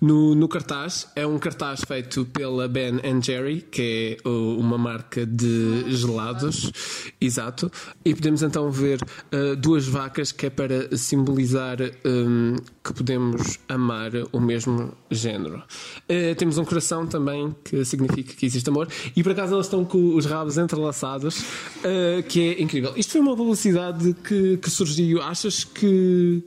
no, 0.01 0.36
no 0.36 0.48
cartaz, 0.48 1.08
é 1.16 1.25
um 1.25 1.39
cartaz 1.39 1.82
feito 1.88 2.25
pela 2.25 2.68
Ben 2.68 3.00
Jerry, 3.22 3.62
que 3.62 4.18
é 4.24 4.30
uma 4.30 4.77
marca 4.77 5.25
de 5.25 5.84
gelados, 5.88 6.72
exato, 7.20 7.72
e 8.06 8.13
podemos 8.13 8.42
então 8.44 8.70
ver 8.72 9.01
uh, 9.01 9.56
duas 9.56 9.88
vacas 9.88 10.32
que 10.32 10.46
é 10.46 10.50
para 10.50 10.96
simbolizar 10.98 11.77
um, 12.06 12.56
que 12.84 12.94
podemos 12.94 13.60
amar 13.68 14.12
o 14.32 14.39
mesmo 14.39 14.94
género. 15.10 15.63
Uh, 16.10 16.36
temos 16.36 16.58
um 16.58 16.66
coração 16.66 17.06
também 17.06 17.56
que 17.63 17.84
significa 17.86 18.34
que 18.34 18.46
existe 18.46 18.70
amor, 18.70 18.88
e 19.16 19.24
por 19.24 19.32
acaso 19.32 19.54
elas 19.54 19.66
estão 19.66 19.84
com 19.84 20.16
os 20.16 20.25
rabos 20.25 20.58
entrelaçados, 20.58 21.39
uh, 21.39 22.24
que 22.27 22.42
é 22.42 22.62
incrível. 22.62 22.94
Isto 22.96 23.13
foi 23.13 23.22
uma 23.22 23.36
publicidade 23.36 24.16
que, 24.24 24.58
que 24.58 24.70
surgiu. 24.70 25.22
Achas 25.22 25.63
que 25.63 26.44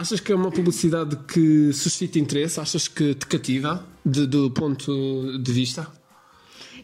Achas 0.00 0.18
que 0.18 0.32
é 0.32 0.34
uma 0.34 0.50
publicidade 0.50 1.14
que 1.28 1.74
suscita 1.74 2.18
interesse? 2.18 2.58
Achas 2.58 2.88
que 2.88 3.14
te 3.14 3.26
cativa 3.26 3.86
de, 4.02 4.26
do 4.26 4.50
ponto 4.50 5.36
de 5.36 5.52
vista? 5.52 5.86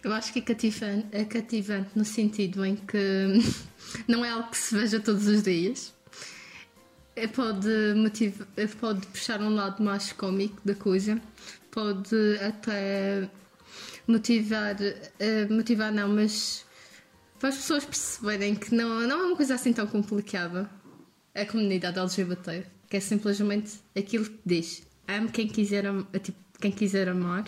Eu 0.04 0.12
acho 0.12 0.30
que 0.34 0.40
é 0.40 0.42
cativante, 0.42 1.06
é 1.12 1.24
cativante 1.24 1.88
no 1.94 2.04
sentido 2.04 2.62
em 2.62 2.76
que 2.76 3.40
não 4.06 4.22
é 4.22 4.28
algo 4.28 4.50
que 4.50 4.58
se 4.58 4.76
veja 4.76 5.00
todos 5.00 5.26
os 5.28 5.42
dias. 5.42 5.94
É, 7.16 7.26
pode, 7.26 7.66
motivar, 7.96 8.46
é, 8.54 8.66
pode 8.66 9.06
puxar 9.06 9.40
um 9.40 9.54
lado 9.54 9.82
mais 9.82 10.12
cómico 10.12 10.60
da 10.62 10.74
coisa, 10.74 11.18
pode 11.70 12.38
até 12.46 13.30
motivar, 14.06 14.76
é, 15.18 15.48
motivar 15.48 15.90
não, 15.90 16.10
mas 16.10 16.66
para 17.38 17.48
as 17.48 17.56
pessoas 17.56 17.86
perceberem 17.86 18.54
que 18.54 18.74
não, 18.74 19.00
não 19.08 19.20
é 19.20 19.26
uma 19.28 19.36
coisa 19.36 19.54
assim 19.54 19.72
tão 19.72 19.86
complicada 19.86 20.68
a 21.34 21.46
comunidade 21.46 21.98
LGBT 21.98 22.75
que 22.88 22.96
é 22.96 23.00
simplesmente 23.00 23.74
aquilo 23.96 24.24
que 24.24 24.40
diz. 24.44 24.82
Ame 25.06 25.28
quem 25.28 25.46
quiser, 25.46 25.84
tipo, 26.22 26.38
quem 26.60 26.70
quiser 26.70 27.08
amar 27.08 27.44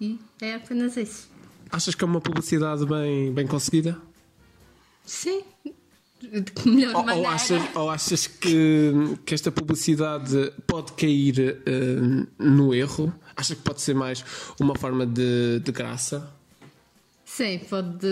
e 0.00 0.18
é 0.40 0.54
apenas 0.54 0.96
isso. 0.96 1.28
Achas 1.70 1.94
que 1.94 2.04
é 2.04 2.06
uma 2.06 2.20
publicidade 2.20 2.84
bem, 2.86 3.32
bem 3.32 3.46
conseguida? 3.46 3.98
Sim. 5.04 5.42
De 6.20 6.68
melhor 6.68 6.94
ou. 6.94 7.18
Ou 7.18 7.26
achas, 7.26 7.62
ou 7.74 7.90
achas 7.90 8.26
que, 8.26 8.92
que 9.26 9.34
esta 9.34 9.50
publicidade 9.50 10.52
pode 10.66 10.92
cair 10.92 11.62
uh, 11.66 12.26
no 12.38 12.74
erro? 12.74 13.12
Achas 13.34 13.56
que 13.56 13.62
pode 13.62 13.80
ser 13.82 13.94
mais 13.94 14.24
uma 14.60 14.74
forma 14.76 15.04
de, 15.04 15.60
de 15.60 15.72
graça? 15.72 16.32
Sim, 17.24 17.60
pode, 17.68 18.06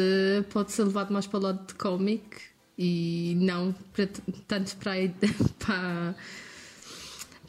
pode 0.50 0.72
ser 0.72 0.84
levado 0.84 1.12
mais 1.12 1.26
para 1.26 1.38
o 1.38 1.42
lado 1.42 1.66
de 1.66 1.74
cómic 1.74 2.24
e 2.78 3.36
não 3.38 3.74
para, 3.92 4.08
tanto 4.48 4.76
para, 4.78 4.94
para 5.60 6.14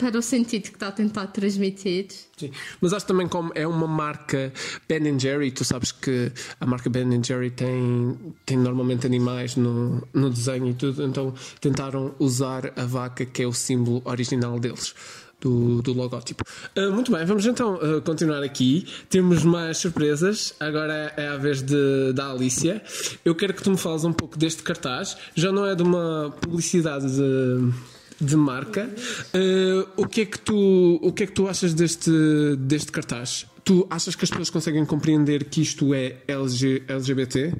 para 0.01 0.17
o 0.17 0.21
sentido 0.21 0.63
que 0.63 0.69
está 0.69 0.87
a 0.87 0.91
tentar 0.91 1.27
transmitir. 1.27 2.07
Sim, 2.35 2.49
mas 2.81 2.91
acho 2.91 3.05
também 3.05 3.27
como 3.27 3.51
é 3.53 3.67
uma 3.67 3.87
marca 3.87 4.51
Ben 4.89 5.19
Jerry, 5.19 5.51
tu 5.51 5.63
sabes 5.63 5.91
que 5.91 6.31
a 6.59 6.65
marca 6.65 6.89
Ben 6.89 7.23
Jerry 7.23 7.51
tem, 7.51 8.17
tem 8.43 8.57
normalmente 8.57 9.05
animais 9.05 9.55
no, 9.55 10.01
no 10.11 10.27
desenho 10.27 10.69
e 10.69 10.73
tudo, 10.73 11.03
então 11.03 11.35
tentaram 11.59 12.15
usar 12.17 12.73
a 12.75 12.83
vaca 12.83 13.25
que 13.25 13.43
é 13.43 13.47
o 13.47 13.53
símbolo 13.53 14.01
original 14.03 14.59
deles. 14.59 14.95
Do, 15.39 15.81
do 15.81 15.91
logótipo. 15.91 16.43
Uh, 16.77 16.91
muito 16.91 17.11
bem, 17.11 17.25
vamos 17.25 17.47
então 17.47 17.73
uh, 17.73 17.99
continuar 18.03 18.43
aqui. 18.43 18.85
Temos 19.09 19.43
mais 19.43 19.79
surpresas. 19.79 20.53
Agora 20.59 21.11
é 21.17 21.29
a 21.29 21.35
vez 21.35 21.63
de, 21.63 22.13
da 22.13 22.29
Alicia. 22.29 22.79
Eu 23.25 23.33
quero 23.33 23.51
que 23.55 23.63
tu 23.63 23.71
me 23.71 23.77
fales 23.77 24.03
um 24.03 24.13
pouco 24.13 24.37
deste 24.37 24.61
cartaz. 24.61 25.17
Já 25.33 25.51
não 25.51 25.65
é 25.65 25.73
de 25.73 25.81
uma 25.81 26.31
publicidade 26.41 27.07
de 27.15 27.73
de 28.19 28.35
marca. 28.35 28.89
Uh, 29.33 29.87
o, 29.97 30.07
que 30.07 30.21
é 30.21 30.25
que 30.25 30.39
tu, 30.39 30.99
o 31.01 31.11
que 31.11 31.23
é 31.23 31.27
que 31.27 31.33
tu 31.33 31.47
achas 31.47 31.73
deste, 31.73 32.11
deste 32.57 32.91
cartaz? 32.91 33.45
Tu 33.63 33.85
achas 33.89 34.15
que 34.15 34.23
as 34.23 34.29
pessoas 34.29 34.49
conseguem 34.49 34.85
compreender 34.85 35.45
que 35.45 35.61
isto 35.61 35.93
é 35.93 36.17
LG, 36.27 36.83
LGBT? 36.87 37.53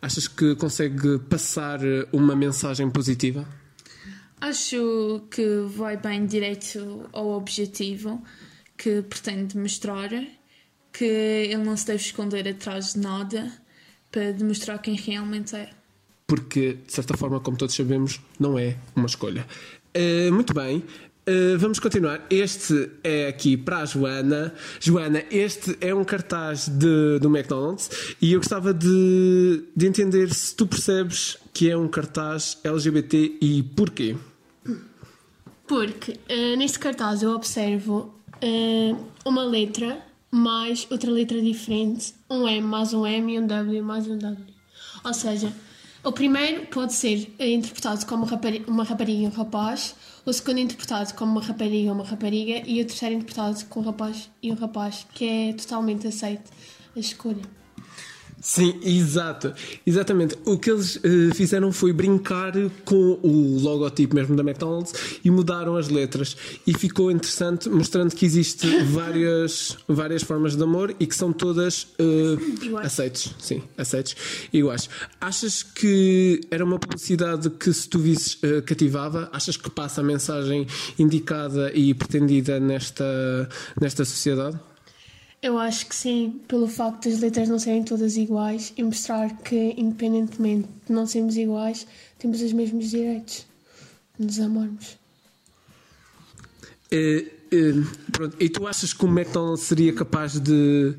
Achas 0.00 0.26
que 0.26 0.54
consegue 0.56 1.18
passar 1.28 1.80
uma 2.12 2.34
mensagem 2.34 2.90
positiva? 2.90 3.46
Acho 4.40 5.22
que 5.30 5.66
vai 5.68 5.96
bem 5.96 6.26
direito 6.26 7.08
ao 7.12 7.30
objetivo 7.30 8.20
que 8.76 9.00
pretende 9.02 9.56
mostrar, 9.56 10.10
que 10.92 11.04
ele 11.04 11.62
não 11.62 11.76
se 11.76 11.86
deve 11.86 12.02
esconder 12.02 12.48
atrás 12.48 12.94
de 12.94 12.98
nada 12.98 13.52
para 14.10 14.32
demonstrar 14.32 14.80
quem 14.82 14.96
realmente 14.96 15.54
é. 15.54 15.70
Porque, 16.26 16.78
de 16.84 16.92
certa 16.92 17.16
forma, 17.16 17.38
como 17.38 17.56
todos 17.56 17.74
sabemos, 17.74 18.20
não 18.40 18.58
é 18.58 18.76
uma 18.96 19.06
escolha. 19.06 19.46
Uh, 19.96 20.32
muito 20.32 20.54
bem. 20.54 20.84
Uh, 21.28 21.56
vamos 21.56 21.78
continuar. 21.78 22.26
Este 22.28 22.90
é 23.04 23.28
aqui 23.28 23.56
para 23.56 23.78
a 23.78 23.84
Joana. 23.84 24.52
Joana, 24.80 25.22
este 25.30 25.76
é 25.80 25.94
um 25.94 26.02
cartaz 26.02 26.68
de, 26.68 27.20
do 27.20 27.28
McDonald's 27.28 27.90
e 28.20 28.32
eu 28.32 28.40
gostava 28.40 28.74
de, 28.74 29.62
de 29.76 29.86
entender 29.86 30.34
se 30.34 30.54
tu 30.56 30.66
percebes 30.66 31.38
que 31.52 31.70
é 31.70 31.76
um 31.76 31.86
cartaz 31.86 32.58
LGBT 32.64 33.38
e 33.40 33.62
porquê. 33.62 34.16
Porque 35.66 36.12
uh, 36.12 36.56
neste 36.56 36.78
cartaz 36.80 37.22
eu 37.22 37.30
observo 37.30 38.12
uh, 38.42 39.06
uma 39.24 39.44
letra 39.44 40.02
mais 40.28 40.88
outra 40.90 41.10
letra 41.10 41.40
diferente, 41.40 42.14
um 42.28 42.48
M 42.48 42.66
mais 42.66 42.92
um 42.92 43.06
M 43.06 43.32
e 43.32 43.38
um 43.38 43.46
W 43.46 43.82
mais 43.82 44.08
um 44.08 44.18
W. 44.18 44.44
Ou 45.04 45.14
seja, 45.14 45.52
o 46.04 46.10
primeiro 46.10 46.66
pode 46.66 46.94
ser 46.94 47.32
interpretado 47.38 48.04
como 48.06 48.26
uma 48.66 48.84
rapariga 48.84 49.22
e 49.22 49.26
um 49.26 49.30
rapaz, 49.30 49.94
o 50.26 50.32
segundo 50.32 50.58
interpretado 50.58 51.14
como 51.14 51.32
uma 51.32 51.42
rapariga 51.42 51.88
e 51.88 51.90
uma 51.90 52.04
rapariga, 52.04 52.68
e 52.68 52.82
o 52.82 52.86
terceiro 52.86 53.14
interpretado 53.14 53.64
como 53.66 53.86
um 53.86 53.90
rapaz 53.90 54.30
e 54.42 54.50
um 54.50 54.54
rapaz, 54.54 55.06
que 55.14 55.24
é 55.24 55.52
totalmente 55.52 56.06
aceito 56.06 56.50
a 56.96 56.98
escolha. 56.98 57.61
Sim, 58.42 58.80
exato. 58.82 59.54
Exatamente. 59.86 60.36
O 60.44 60.58
que 60.58 60.68
eles 60.68 60.96
uh, 60.96 61.32
fizeram 61.32 61.70
foi 61.70 61.92
brincar 61.92 62.52
com 62.84 63.20
o 63.22 63.58
logotipo 63.60 64.16
mesmo 64.16 64.34
da 64.34 64.42
McDonald's 64.42 64.92
e 65.24 65.30
mudaram 65.30 65.76
as 65.76 65.88
letras. 65.88 66.36
E 66.66 66.76
ficou 66.76 67.08
interessante, 67.12 67.68
mostrando 67.68 68.12
que 68.16 68.26
existe 68.26 68.66
várias, 68.90 69.78
várias 69.86 70.24
formas 70.24 70.56
de 70.56 70.62
amor 70.62 70.92
e 70.98 71.06
que 71.06 71.14
são 71.14 71.32
todas 71.32 71.84
uh, 72.00 72.78
aceites. 72.78 73.32
Sim, 73.38 73.62
aceites. 73.78 74.16
Iguais. 74.52 74.90
Achas 75.20 75.62
que 75.62 76.40
era 76.50 76.64
uma 76.64 76.80
publicidade 76.80 77.48
que, 77.48 77.72
se 77.72 77.88
tu 77.88 78.00
visses, 78.00 78.34
uh, 78.42 78.60
cativava? 78.66 79.30
Achas 79.32 79.56
que 79.56 79.70
passa 79.70 80.00
a 80.00 80.04
mensagem 80.04 80.66
indicada 80.98 81.70
e 81.72 81.94
pretendida 81.94 82.58
nesta, 82.58 83.48
nesta 83.80 84.04
sociedade? 84.04 84.58
Eu 85.42 85.58
acho 85.58 85.86
que 85.86 85.94
sim, 85.94 86.40
pelo 86.46 86.68
facto 86.68 87.08
das 87.08 87.18
letras 87.18 87.48
não 87.48 87.58
serem 87.58 87.82
todas 87.82 88.16
iguais 88.16 88.72
e 88.76 88.82
mostrar 88.84 89.36
que, 89.38 89.74
independentemente 89.76 90.68
de 90.86 90.92
não 90.92 91.04
sermos 91.04 91.36
iguais, 91.36 91.84
temos 92.16 92.40
os 92.40 92.52
mesmos 92.52 92.88
direitos 92.88 93.44
de 94.16 94.24
nos 94.24 94.38
amarmos. 94.38 94.96
É, 96.92 97.26
é, 97.50 97.72
pronto. 98.12 98.36
E 98.38 98.48
tu 98.48 98.68
achas 98.68 98.92
que 98.92 99.04
o 99.04 99.08
McDonald's 99.08 99.64
seria 99.64 99.92
capaz 99.92 100.38
de, 100.38 100.94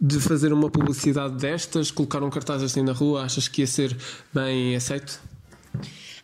de 0.00 0.20
fazer 0.20 0.52
uma 0.52 0.70
publicidade 0.70 1.34
destas, 1.34 1.90
colocar 1.90 2.22
um 2.22 2.30
cartaz 2.30 2.62
assim 2.62 2.82
na 2.82 2.92
rua? 2.92 3.24
Achas 3.24 3.48
que 3.48 3.62
ia 3.62 3.66
ser 3.66 3.96
bem 4.32 4.76
aceito? 4.76 5.20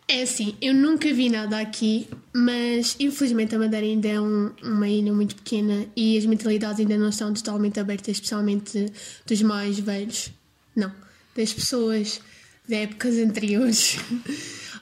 É 0.09 0.21
assim, 0.21 0.55
eu 0.61 0.73
nunca 0.73 1.13
vi 1.13 1.29
nada 1.29 1.59
aqui, 1.59 2.07
mas 2.33 2.95
infelizmente 2.97 3.53
a 3.53 3.59
Madeira 3.59 3.85
ainda 3.85 4.07
é 4.07 4.21
um, 4.21 4.53
uma 4.63 4.87
ilha 4.87 5.11
muito 5.11 5.35
pequena 5.35 5.85
e 5.97 6.17
as 6.17 6.25
mentalidades 6.25 6.79
ainda 6.79 6.97
não 6.97 7.09
estão 7.09 7.33
totalmente 7.33 7.77
abertas, 7.77 8.15
especialmente 8.15 8.85
dos 9.25 9.41
mais 9.41 9.77
velhos. 9.77 10.31
Não, 10.73 10.93
das 11.35 11.51
pessoas 11.51 12.21
de 12.65 12.75
épocas 12.75 13.17
anteriores. 13.19 13.97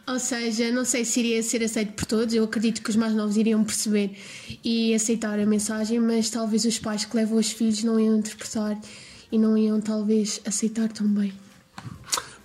Ou 0.08 0.20
seja, 0.20 0.72
não 0.72 0.86
sei 0.86 1.04
se 1.04 1.22
iria 1.22 1.42
ser 1.42 1.64
aceito 1.64 1.94
por 1.94 2.06
todos, 2.06 2.36
eu 2.36 2.44
acredito 2.44 2.84
que 2.84 2.92
os 2.92 2.96
mais 2.96 3.16
novos 3.16 3.36
iriam 3.36 3.64
perceber 3.64 4.16
e 4.64 4.94
aceitar 4.94 5.40
a 5.40 5.46
mensagem, 5.48 6.00
mas 6.00 6.30
talvez 6.30 6.66
os 6.66 6.78
pais 6.78 7.04
que 7.04 7.18
levam 7.18 7.40
os 7.40 7.52
filhos 7.52 7.84
não 7.84 8.00
iam 8.00 8.20
interpretar 8.20 8.80
e 9.32 9.40
não 9.40 9.58
iam 9.58 9.82
talvez 9.82 10.40
aceitar 10.46 10.92
tão 10.92 11.08
bem. 11.08 11.34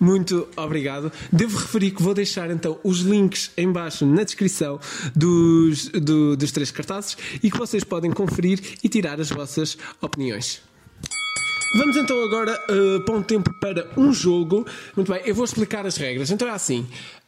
Muito 0.01 0.47
obrigado. 0.57 1.11
Devo 1.31 1.57
referir 1.57 1.91
que 1.91 2.01
vou 2.01 2.13
deixar 2.13 2.49
então 2.51 2.79
os 2.83 2.99
links 3.01 3.51
em 3.55 3.71
baixo 3.71 4.05
na 4.05 4.23
descrição 4.23 4.79
dos, 5.15 5.87
do- 5.89 6.35
dos 6.35 6.51
três 6.51 6.71
cartazes 6.71 7.15
e 7.41 7.51
que 7.51 7.57
vocês 7.57 7.83
podem 7.83 8.11
conferir 8.11 8.59
e 8.83 8.89
tirar 8.89 9.21
as 9.21 9.29
vossas 9.29 9.77
opiniões. 10.01 10.61
Vamos 11.77 11.95
então 11.95 12.21
agora 12.23 12.59
uh, 12.69 12.99
para 13.05 13.15
um 13.15 13.23
tempo 13.23 13.53
para 13.61 13.87
um 13.95 14.11
jogo. 14.11 14.65
Muito 14.95 15.09
bem, 15.11 15.21
eu 15.23 15.33
vou 15.35 15.45
explicar 15.45 15.85
as 15.85 15.95
regras. 15.95 16.29
Então 16.29 16.47
é 16.47 16.51
assim: 16.51 16.85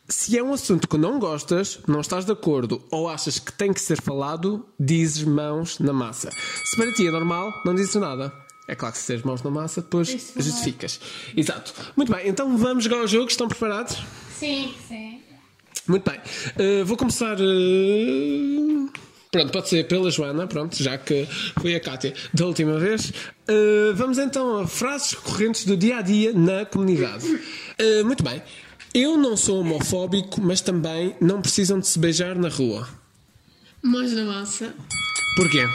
se 0.09 0.37
é 0.37 0.43
um 0.43 0.51
assunto 0.51 0.85
que 0.85 0.97
não 0.97 1.17
gostas, 1.17 1.79
não 1.87 2.01
estás 2.01 2.25
de 2.25 2.31
acordo 2.33 2.81
ou 2.91 3.07
achas 3.07 3.39
que 3.39 3.53
tem 3.53 3.71
que 3.71 3.79
ser 3.79 4.01
falado, 4.01 4.65
dizes 4.77 5.23
mãos 5.23 5.79
na 5.79 5.93
massa. 5.93 6.29
Se 6.65 6.75
para 6.75 6.91
ti 6.91 7.07
é 7.07 7.11
normal, 7.11 7.53
não 7.65 7.73
dizes 7.73 7.95
nada. 7.95 8.33
É 8.67 8.75
claro 8.75 8.93
que 8.93 8.99
se 9.01 9.07
tens 9.07 9.23
mãos 9.23 9.41
na 9.41 9.49
massa, 9.51 9.81
depois 9.81 10.09
Isso 10.09 10.41
justificas. 10.41 10.99
Exato. 11.35 11.73
Muito 11.95 12.11
bem, 12.11 12.27
então 12.27 12.57
vamos 12.57 12.83
jogar 12.83 13.03
o 13.03 13.07
jogo. 13.07 13.27
Estão 13.29 13.47
preparados? 13.47 13.97
Sim. 14.39 14.73
Sim. 14.87 15.21
Muito 15.87 16.09
bem. 16.09 16.19
Uh, 16.19 16.85
vou 16.85 16.95
começar. 16.95 17.37
uh, 17.39 18.89
Pronto, 19.31 19.51
pode 19.51 19.67
ser 19.67 19.87
pela 19.87 20.11
Joana, 20.11 20.45
pronto, 20.45 20.81
já 20.81 20.95
que 20.95 21.27
foi 21.59 21.73
a 21.75 21.79
Cátia 21.79 22.13
da 22.33 22.45
última 22.45 22.77
vez. 22.77 23.09
Uh, 23.09 23.93
vamos 23.95 24.17
então 24.19 24.59
a 24.59 24.67
frases 24.67 25.13
recorrentes 25.13 25.65
do 25.65 25.75
dia 25.75 25.97
a 25.97 26.01
dia 26.01 26.31
na 26.31 26.65
comunidade. 26.65 27.25
Uh, 27.25 28.05
muito 28.05 28.23
bem. 28.23 28.41
Eu 28.93 29.17
não 29.17 29.35
sou 29.35 29.59
homofóbico, 29.61 30.39
mas 30.39 30.61
também 30.61 31.15
não 31.19 31.41
precisam 31.41 31.79
de 31.79 31.87
se 31.87 31.97
beijar 31.97 32.35
na 32.35 32.47
rua. 32.47 32.87
Mãos 33.81 34.11
na 34.13 34.23
massa. 34.23 34.73
Porquê? 35.35 35.65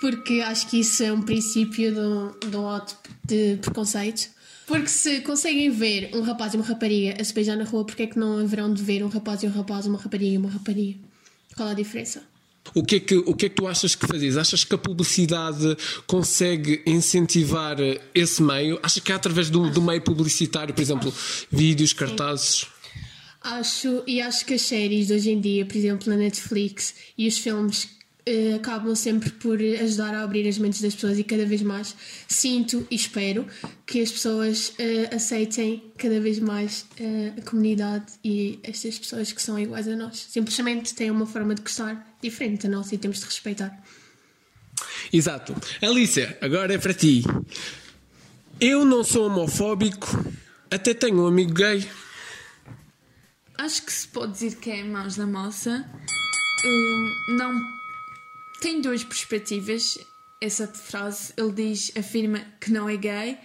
Porque 0.00 0.40
acho 0.40 0.68
que 0.68 0.80
isso 0.80 1.02
é 1.02 1.12
um 1.12 1.22
princípio 1.22 1.92
de 1.92 2.00
um, 2.00 2.50
de 2.50 2.56
um 2.56 2.68
ato 2.68 2.96
de 3.24 3.56
preconceito. 3.56 4.28
Porque 4.66 4.88
se 4.88 5.20
conseguem 5.20 5.70
ver 5.70 6.10
um 6.14 6.20
rapaz 6.20 6.52
e 6.54 6.56
uma 6.56 6.64
rapariga 6.64 7.20
a 7.20 7.24
se 7.24 7.32
beijar 7.32 7.56
na 7.56 7.64
rua, 7.64 7.84
porque 7.84 8.02
é 8.02 8.06
que 8.06 8.18
não 8.18 8.38
haverão 8.38 8.72
de 8.72 8.82
ver 8.82 9.02
um 9.02 9.08
rapaz 9.08 9.42
e 9.42 9.46
um 9.46 9.50
rapaz, 9.50 9.86
uma 9.86 9.98
rapariga 9.98 10.34
e 10.34 10.38
uma 10.38 10.50
rapariga? 10.50 10.98
Qual 11.56 11.68
a 11.68 11.74
diferença? 11.74 12.22
O 12.74 12.82
que, 12.82 12.96
é 12.96 13.00
que, 13.00 13.16
o 13.16 13.34
que 13.34 13.46
é 13.46 13.48
que 13.48 13.54
tu 13.54 13.66
achas 13.66 13.94
que 13.94 14.06
fazes? 14.06 14.36
Achas 14.36 14.62
que 14.62 14.74
a 14.74 14.78
publicidade 14.78 15.76
consegue 16.06 16.82
incentivar 16.86 17.76
esse 18.14 18.42
meio? 18.42 18.78
Achas 18.82 19.02
que 19.02 19.10
é 19.10 19.14
através 19.14 19.48
do, 19.48 19.70
do 19.70 19.80
meio 19.80 20.02
publicitário, 20.02 20.74
por 20.74 20.82
exemplo, 20.82 21.12
vídeos, 21.50 21.92
cartazes? 21.92 22.66
Acho, 23.40 24.02
e 24.06 24.20
acho 24.20 24.44
que 24.44 24.54
as 24.54 24.62
séries 24.62 25.06
de 25.06 25.14
hoje 25.14 25.30
em 25.30 25.40
dia, 25.40 25.64
por 25.64 25.76
exemplo, 25.76 26.10
na 26.10 26.16
Netflix 26.16 26.94
e 27.16 27.26
os 27.26 27.38
filmes 27.38 27.88
eh, 28.28 28.56
acabam 28.56 28.94
sempre 28.94 29.30
por 29.30 29.58
ajudar 29.58 30.14
a 30.14 30.22
abrir 30.22 30.46
as 30.46 30.58
mentes 30.58 30.82
das 30.82 30.94
pessoas 30.94 31.18
e 31.18 31.24
cada 31.24 31.46
vez 31.46 31.62
mais 31.62 31.96
sinto 32.28 32.86
e 32.90 32.94
espero 32.94 33.46
que 33.86 34.02
as 34.02 34.12
pessoas 34.12 34.74
eh, 34.78 35.08
aceitem 35.10 35.82
cada 35.96 36.20
vez 36.20 36.38
mais 36.38 36.84
eh, 37.00 37.32
a 37.38 37.42
comunidade 37.42 38.04
e 38.22 38.60
estas 38.62 38.98
pessoas 38.98 39.32
que 39.32 39.40
são 39.40 39.58
iguais 39.58 39.88
a 39.88 39.96
nós. 39.96 40.26
Simplesmente 40.28 40.94
têm 40.94 41.10
uma 41.10 41.24
forma 41.24 41.54
de 41.54 41.62
gostar 41.62 42.06
diferente 42.22 42.68
da 42.68 42.76
nossa 42.76 42.94
e 42.94 42.98
temos 42.98 43.20
de 43.20 43.24
respeitar. 43.24 43.82
Exato. 45.10 45.56
Alicia, 45.80 46.36
agora 46.42 46.74
é 46.74 46.78
para 46.78 46.92
ti. 46.92 47.22
Eu 48.60 48.84
não 48.84 49.02
sou 49.02 49.26
homofóbico, 49.26 50.06
até 50.70 50.92
tenho 50.92 51.22
um 51.22 51.26
amigo 51.26 51.54
gay. 51.54 51.88
Acho 53.56 53.82
que 53.82 53.92
se 53.92 54.06
pode 54.06 54.32
dizer 54.32 54.56
que 54.56 54.70
é 54.70 54.84
mãos 54.84 55.16
na 55.16 55.26
massa. 55.26 55.88
Hum, 56.62 57.36
não. 57.38 57.77
Tem 58.60 58.80
duas 58.80 59.04
perspectivas. 59.04 59.98
Essa 60.40 60.68
frase, 60.68 61.32
ele 61.36 61.52
diz, 61.52 61.92
afirma 61.96 62.40
que 62.60 62.70
não 62.70 62.88
é 62.88 62.96
gay, 62.96 63.36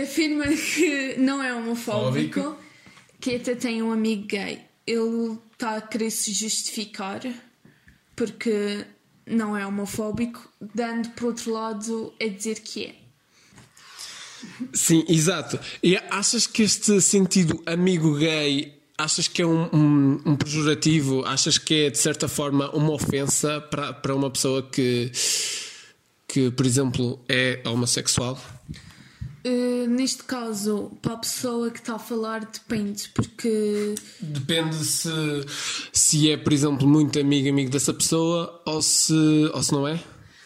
afirma 0.00 0.46
que 0.46 1.16
não 1.18 1.42
é 1.42 1.52
homofóbico, 1.52 2.40
Fóbico. 2.40 2.62
que 3.20 3.34
até 3.34 3.54
tem 3.56 3.82
um 3.82 3.90
amigo 3.90 4.26
gay. 4.26 4.60
Ele 4.86 5.38
está 5.52 5.76
a 5.76 5.80
querer 5.80 6.10
se 6.10 6.32
justificar 6.32 7.20
porque 8.14 8.84
não 9.26 9.56
é 9.56 9.66
homofóbico, 9.66 10.48
dando 10.60 11.10
por 11.10 11.26
outro 11.26 11.52
lado 11.52 12.14
a 12.20 12.26
dizer 12.26 12.60
que 12.60 12.86
é. 12.86 12.94
Sim, 14.72 15.04
exato. 15.08 15.58
E 15.82 15.96
achas 15.96 16.46
que 16.46 16.62
este 16.62 17.00
sentido 17.00 17.60
amigo 17.66 18.16
gay, 18.16 18.77
achas 18.98 19.28
que 19.28 19.40
é 19.40 19.46
um, 19.46 19.68
um, 19.72 20.20
um 20.26 20.36
pejorativo? 20.36 21.24
Achas 21.24 21.56
que 21.56 21.86
é 21.86 21.90
de 21.90 21.98
certa 21.98 22.26
forma 22.26 22.68
uma 22.74 22.92
ofensa 22.92 23.60
para, 23.60 23.92
para 23.92 24.14
uma 24.14 24.28
pessoa 24.28 24.62
que, 24.62 25.12
que, 26.26 26.50
por 26.50 26.66
exemplo, 26.66 27.20
é 27.28 27.62
homossexual? 27.64 28.38
Uh, 29.46 29.86
neste 29.86 30.24
caso, 30.24 30.90
para 31.00 31.14
a 31.14 31.16
pessoa 31.18 31.70
que 31.70 31.78
está 31.78 31.94
a 31.94 31.98
falar, 31.98 32.40
depende, 32.44 33.08
porque 33.14 33.94
Depende 34.20 34.74
se, 34.74 35.10
se 35.92 36.30
é, 36.30 36.36
por 36.36 36.52
exemplo, 36.52 36.86
muito 36.86 37.18
amigo 37.20 37.48
amigo 37.48 37.70
dessa 37.70 37.94
pessoa 37.94 38.60
ou 38.66 38.82
se, 38.82 39.14
ou 39.54 39.62
se 39.62 39.72
não 39.72 39.86
é. 39.86 40.02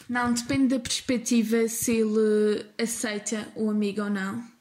Não, 0.08 0.32
depende 0.34 0.68
da 0.68 0.78
perspectiva 0.78 1.66
se 1.68 1.92
ele 1.92 2.66
aceita 2.78 3.48
o 3.56 3.70
amigo 3.70 4.02
ou 4.02 4.10
não. 4.10 4.51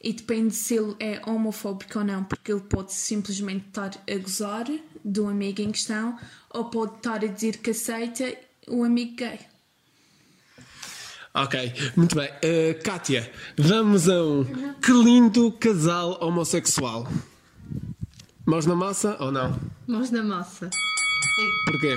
E 0.00 0.12
depende 0.12 0.54
se 0.54 0.74
ele 0.74 0.94
é 1.00 1.20
homofóbico 1.28 1.98
ou 1.98 2.04
não, 2.04 2.22
porque 2.22 2.52
ele 2.52 2.60
pode 2.60 2.92
simplesmente 2.92 3.66
estar 3.66 3.90
a 4.08 4.18
gozar 4.18 4.66
do 5.04 5.26
amigo 5.26 5.60
em 5.60 5.72
questão 5.72 6.16
ou 6.50 6.66
pode 6.66 6.96
estar 6.96 7.24
a 7.24 7.26
dizer 7.26 7.58
que 7.58 7.70
aceita 7.70 8.32
o 8.68 8.84
amigo 8.84 9.16
gay. 9.16 9.40
Ok, 11.34 11.72
muito 11.96 12.16
bem. 12.16 12.28
Uh, 12.28 12.82
Kátia, 12.82 13.30
vamos 13.56 14.08
a 14.08 14.22
um. 14.22 14.44
Que 14.74 14.92
lindo 14.92 15.52
casal 15.52 16.18
homossexual. 16.22 17.06
Mãos 18.46 18.66
na 18.66 18.74
massa 18.74 19.16
ou 19.20 19.30
não? 19.30 19.58
Mãos 19.86 20.10
na 20.10 20.22
massa. 20.22 20.70
Porquê? 21.66 21.96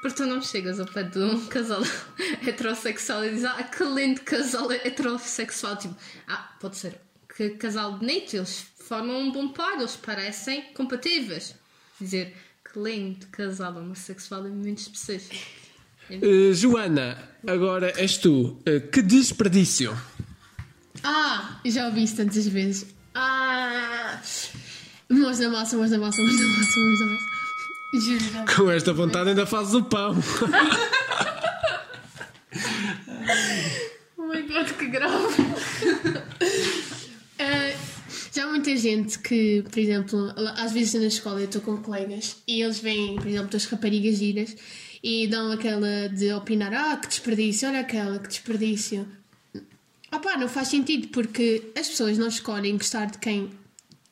Porque 0.00 0.16
tu 0.16 0.26
não 0.26 0.42
chegas 0.42 0.78
ao 0.78 0.86
pé 0.86 1.04
de 1.04 1.18
um 1.18 1.46
casal 1.46 1.80
heterossexual 2.46 3.24
e 3.24 3.30
dizes, 3.30 3.44
ah, 3.44 3.62
que 3.62 3.84
lindo 3.84 4.20
casal 4.20 4.70
heterossexual. 4.70 5.76
Tipo, 5.76 5.96
ah, 6.28 6.54
pode 6.60 6.76
ser 6.76 7.00
que 7.36 7.50
casal 7.50 7.98
bonito, 7.98 8.36
eles 8.36 8.66
formam 8.76 9.20
um 9.20 9.32
bom 9.32 9.48
par, 9.48 9.78
eles 9.78 9.96
parecem 9.96 10.62
compatíveis. 10.74 11.54
Dizer 12.00 12.34
que 12.64 12.78
lindo 12.78 13.26
casal 13.28 13.76
homossexual 13.76 14.46
é 14.46 14.50
muito 14.50 14.78
específico. 14.78 15.36
Uh, 16.10 16.52
Joana, 16.52 17.16
agora 17.46 17.92
és 17.96 18.18
tu. 18.18 18.58
Uh, 18.68 18.80
que 18.90 19.00
desperdício. 19.00 19.96
Ah, 21.02 21.60
já 21.64 21.86
ouvi 21.86 22.04
isso 22.04 22.16
tantas 22.16 22.46
vezes. 22.46 22.86
Ah! 23.14 24.20
Mãos 25.08 25.38
na 25.38 25.48
massa, 25.48 25.76
mãos 25.76 25.90
na 25.90 25.98
massa, 25.98 26.20
mãos 26.22 26.40
na 26.40 26.46
massa, 26.46 26.80
mãos 26.80 27.00
na 27.00 27.06
massa. 27.06 27.32
Juro, 27.94 28.32
já. 28.32 28.54
Com 28.56 28.70
esta 28.70 28.92
vontade 28.92 29.30
ainda 29.30 29.46
fazes 29.46 29.74
o 29.74 29.82
pão. 29.84 30.14
Oh 34.16 34.26
my 34.28 34.42
god, 34.42 34.70
que 34.78 34.86
grave! 34.86 36.31
Muita 38.62 38.78
gente 38.78 39.18
que, 39.18 39.64
por 39.68 39.76
exemplo, 39.76 40.32
às 40.56 40.70
vezes 40.70 40.94
na 40.94 41.08
escola 41.08 41.40
eu 41.40 41.46
estou 41.46 41.60
com 41.60 41.78
colegas 41.78 42.36
e 42.46 42.62
eles 42.62 42.78
veem, 42.78 43.16
por 43.16 43.26
exemplo, 43.26 43.56
as 43.56 43.64
raparigas 43.64 44.18
giras 44.18 44.56
e 45.02 45.26
dão 45.26 45.50
aquela 45.50 46.08
de 46.08 46.32
opinar: 46.32 46.72
ah, 46.72 46.96
que 46.96 47.08
desperdício, 47.08 47.68
olha 47.68 47.80
aquela, 47.80 48.20
que 48.20 48.28
desperdício. 48.28 49.04
Ah 50.12 50.20
pá, 50.20 50.36
não 50.36 50.48
faz 50.48 50.68
sentido 50.68 51.08
porque 51.08 51.72
as 51.76 51.88
pessoas 51.88 52.16
não 52.16 52.28
escolhem 52.28 52.76
gostar 52.76 53.06
de 53.06 53.18
quem 53.18 53.50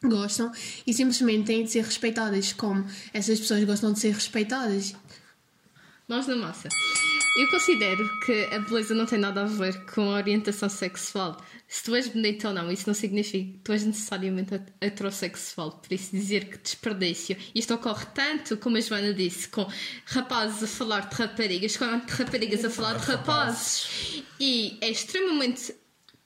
gostam 0.02 0.50
e 0.84 0.92
simplesmente 0.92 1.44
têm 1.44 1.62
de 1.62 1.70
ser 1.70 1.84
respeitadas 1.84 2.52
como 2.52 2.84
essas 3.14 3.38
pessoas 3.38 3.62
gostam 3.62 3.92
de 3.92 4.00
ser 4.00 4.14
respeitadas. 4.14 4.96
Mãos 6.08 6.26
na 6.26 6.34
massa. 6.34 6.68
Eu 7.36 7.48
considero 7.48 8.08
que 8.20 8.48
a 8.52 8.58
beleza 8.58 8.94
não 8.94 9.06
tem 9.06 9.18
nada 9.18 9.42
a 9.42 9.46
ver 9.46 9.84
com 9.86 10.10
a 10.10 10.16
orientação 10.16 10.68
sexual. 10.68 11.36
Se 11.68 11.84
tu 11.84 11.94
és 11.94 12.08
bonito 12.08 12.48
ou 12.48 12.52
não, 12.52 12.70
isso 12.70 12.88
não 12.88 12.94
significa 12.94 13.52
que 13.52 13.58
tu 13.64 13.72
és 13.72 13.84
necessariamente 13.84 14.60
heterossexual. 14.80 15.70
Por 15.72 15.92
isso, 15.92 16.10
dizer 16.10 16.46
que 16.46 16.58
desperdício. 16.58 17.36
Isto 17.54 17.74
ocorre 17.74 18.04
tanto, 18.12 18.56
como 18.56 18.76
a 18.76 18.80
Joana 18.80 19.14
disse, 19.14 19.48
com 19.48 19.66
rapazes 20.06 20.64
a 20.64 20.66
falar 20.66 21.08
de 21.08 21.14
raparigas, 21.14 21.76
quanto 21.76 22.10
raparigas 22.10 22.64
a 22.64 22.70
falar 22.70 22.98
de 22.98 23.06
rapazes. 23.06 24.24
E 24.40 24.76
é 24.80 24.90
extremamente 24.90 25.74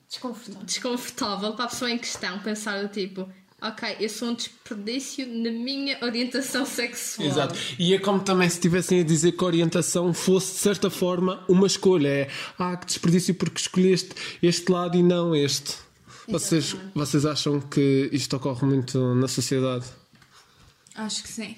Desconfortável. 0.08 0.64
desconfortável 0.64 1.52
para 1.52 1.64
a 1.64 1.68
pessoa 1.68 1.90
em 1.90 1.98
questão 1.98 2.38
pensar 2.38 2.80
do 2.80 2.88
tipo. 2.88 3.28
Ok, 3.66 3.96
eu 3.98 4.10
sou 4.10 4.28
um 4.28 4.34
desperdício 4.34 5.26
na 5.26 5.50
minha 5.50 5.96
orientação 6.02 6.66
sexual. 6.66 7.26
Exato. 7.26 7.58
E 7.78 7.94
é 7.94 7.98
como 7.98 8.20
também 8.20 8.46
se 8.46 8.56
estivessem 8.56 9.00
a 9.00 9.02
dizer 9.02 9.32
que 9.32 9.42
a 9.42 9.46
orientação 9.46 10.12
fosse, 10.12 10.52
de 10.52 10.58
certa 10.58 10.90
forma, 10.90 11.42
uma 11.48 11.66
escolha. 11.66 12.08
É, 12.08 12.28
ah, 12.58 12.76
que 12.76 12.84
desperdício 12.84 13.34
porque 13.34 13.58
escolheste 13.58 14.10
este 14.42 14.70
lado 14.70 14.98
e 14.98 15.02
não 15.02 15.34
este. 15.34 15.76
Vocês, 16.28 16.76
vocês 16.94 17.24
acham 17.24 17.58
que 17.58 18.10
isto 18.12 18.36
ocorre 18.36 18.66
muito 18.66 19.14
na 19.14 19.28
sociedade? 19.28 19.86
Acho 20.94 21.22
que 21.22 21.28
sim. 21.30 21.56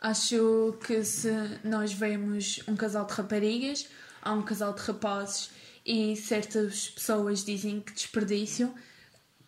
Acho 0.00 0.78
que 0.86 1.04
se 1.04 1.30
nós 1.62 1.92
vemos 1.92 2.60
um 2.66 2.74
casal 2.74 3.04
de 3.04 3.12
raparigas, 3.12 3.86
há 4.22 4.32
um 4.32 4.40
casal 4.40 4.72
de 4.72 4.80
rapazes 4.80 5.50
e 5.84 6.16
certas 6.16 6.88
pessoas 6.88 7.44
dizem 7.44 7.80
que 7.80 7.92
desperdício, 7.92 8.72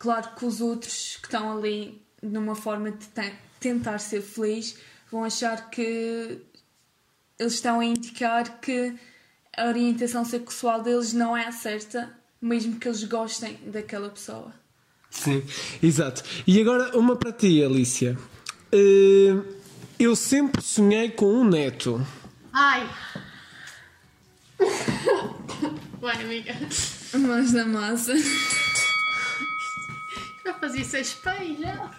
claro 0.01 0.35
que 0.35 0.45
os 0.45 0.61
outros 0.61 1.17
que 1.21 1.27
estão 1.29 1.57
ali 1.57 2.03
numa 2.21 2.57
forma 2.57 2.91
de 2.91 3.07
te- 3.07 3.35
tentar 3.61 3.99
ser 4.01 4.21
feliz 4.23 4.77
vão 5.13 5.23
achar 5.23 5.71
que 5.71 6.41
eles 7.39 7.53
estão 7.55 7.79
a 7.81 7.85
indicar 7.85 8.61
que 8.61 8.95
a 9.57 9.67
orientação 9.67 10.25
sexual 10.25 10.83
deles 10.83 11.13
não 11.13 11.37
é 11.37 11.47
a 11.47 11.53
certa, 11.53 12.11
mesmo 12.43 12.79
que 12.81 12.89
eles 12.89 13.05
gostem 13.05 13.59
daquela 13.67 14.09
pessoa. 14.11 14.53
Sim, 15.11 15.43
exato. 15.83 16.23
E 16.47 16.61
agora 16.61 16.97
uma 16.99 17.15
para 17.17 17.33
ti, 17.33 17.63
Alicia. 17.63 18.17
Eh, 18.73 19.35
eu 19.99 20.15
sempre 20.17 20.63
sonhei 20.63 21.11
com 21.11 21.27
um 21.27 21.45
neto. 21.45 22.05
Ai! 22.53 22.89
Vai, 26.01 26.23
amiga. 26.23 26.55
Mãos 27.15 27.53
da 27.53 27.67
massa. 27.67 28.15
Já 30.61 30.69
fazia 30.69 30.83
isso 30.83 30.97
a 30.97 31.01
espelho. 31.01 31.91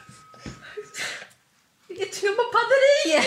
Eu 1.90 2.10
tinha 2.12 2.32
uma 2.32 2.52
padaria! 2.52 3.20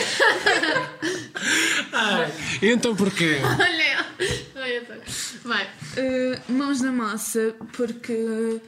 Ai, 1.92 2.32
então 2.62 2.94
porquê? 2.94 3.38
Olha! 3.42 4.06
Olha, 4.54 5.02
Vai. 5.44 5.66
Uh, 5.66 6.52
mãos 6.52 6.80
na 6.80 6.92
massa, 6.92 7.54
porque 7.76 8.60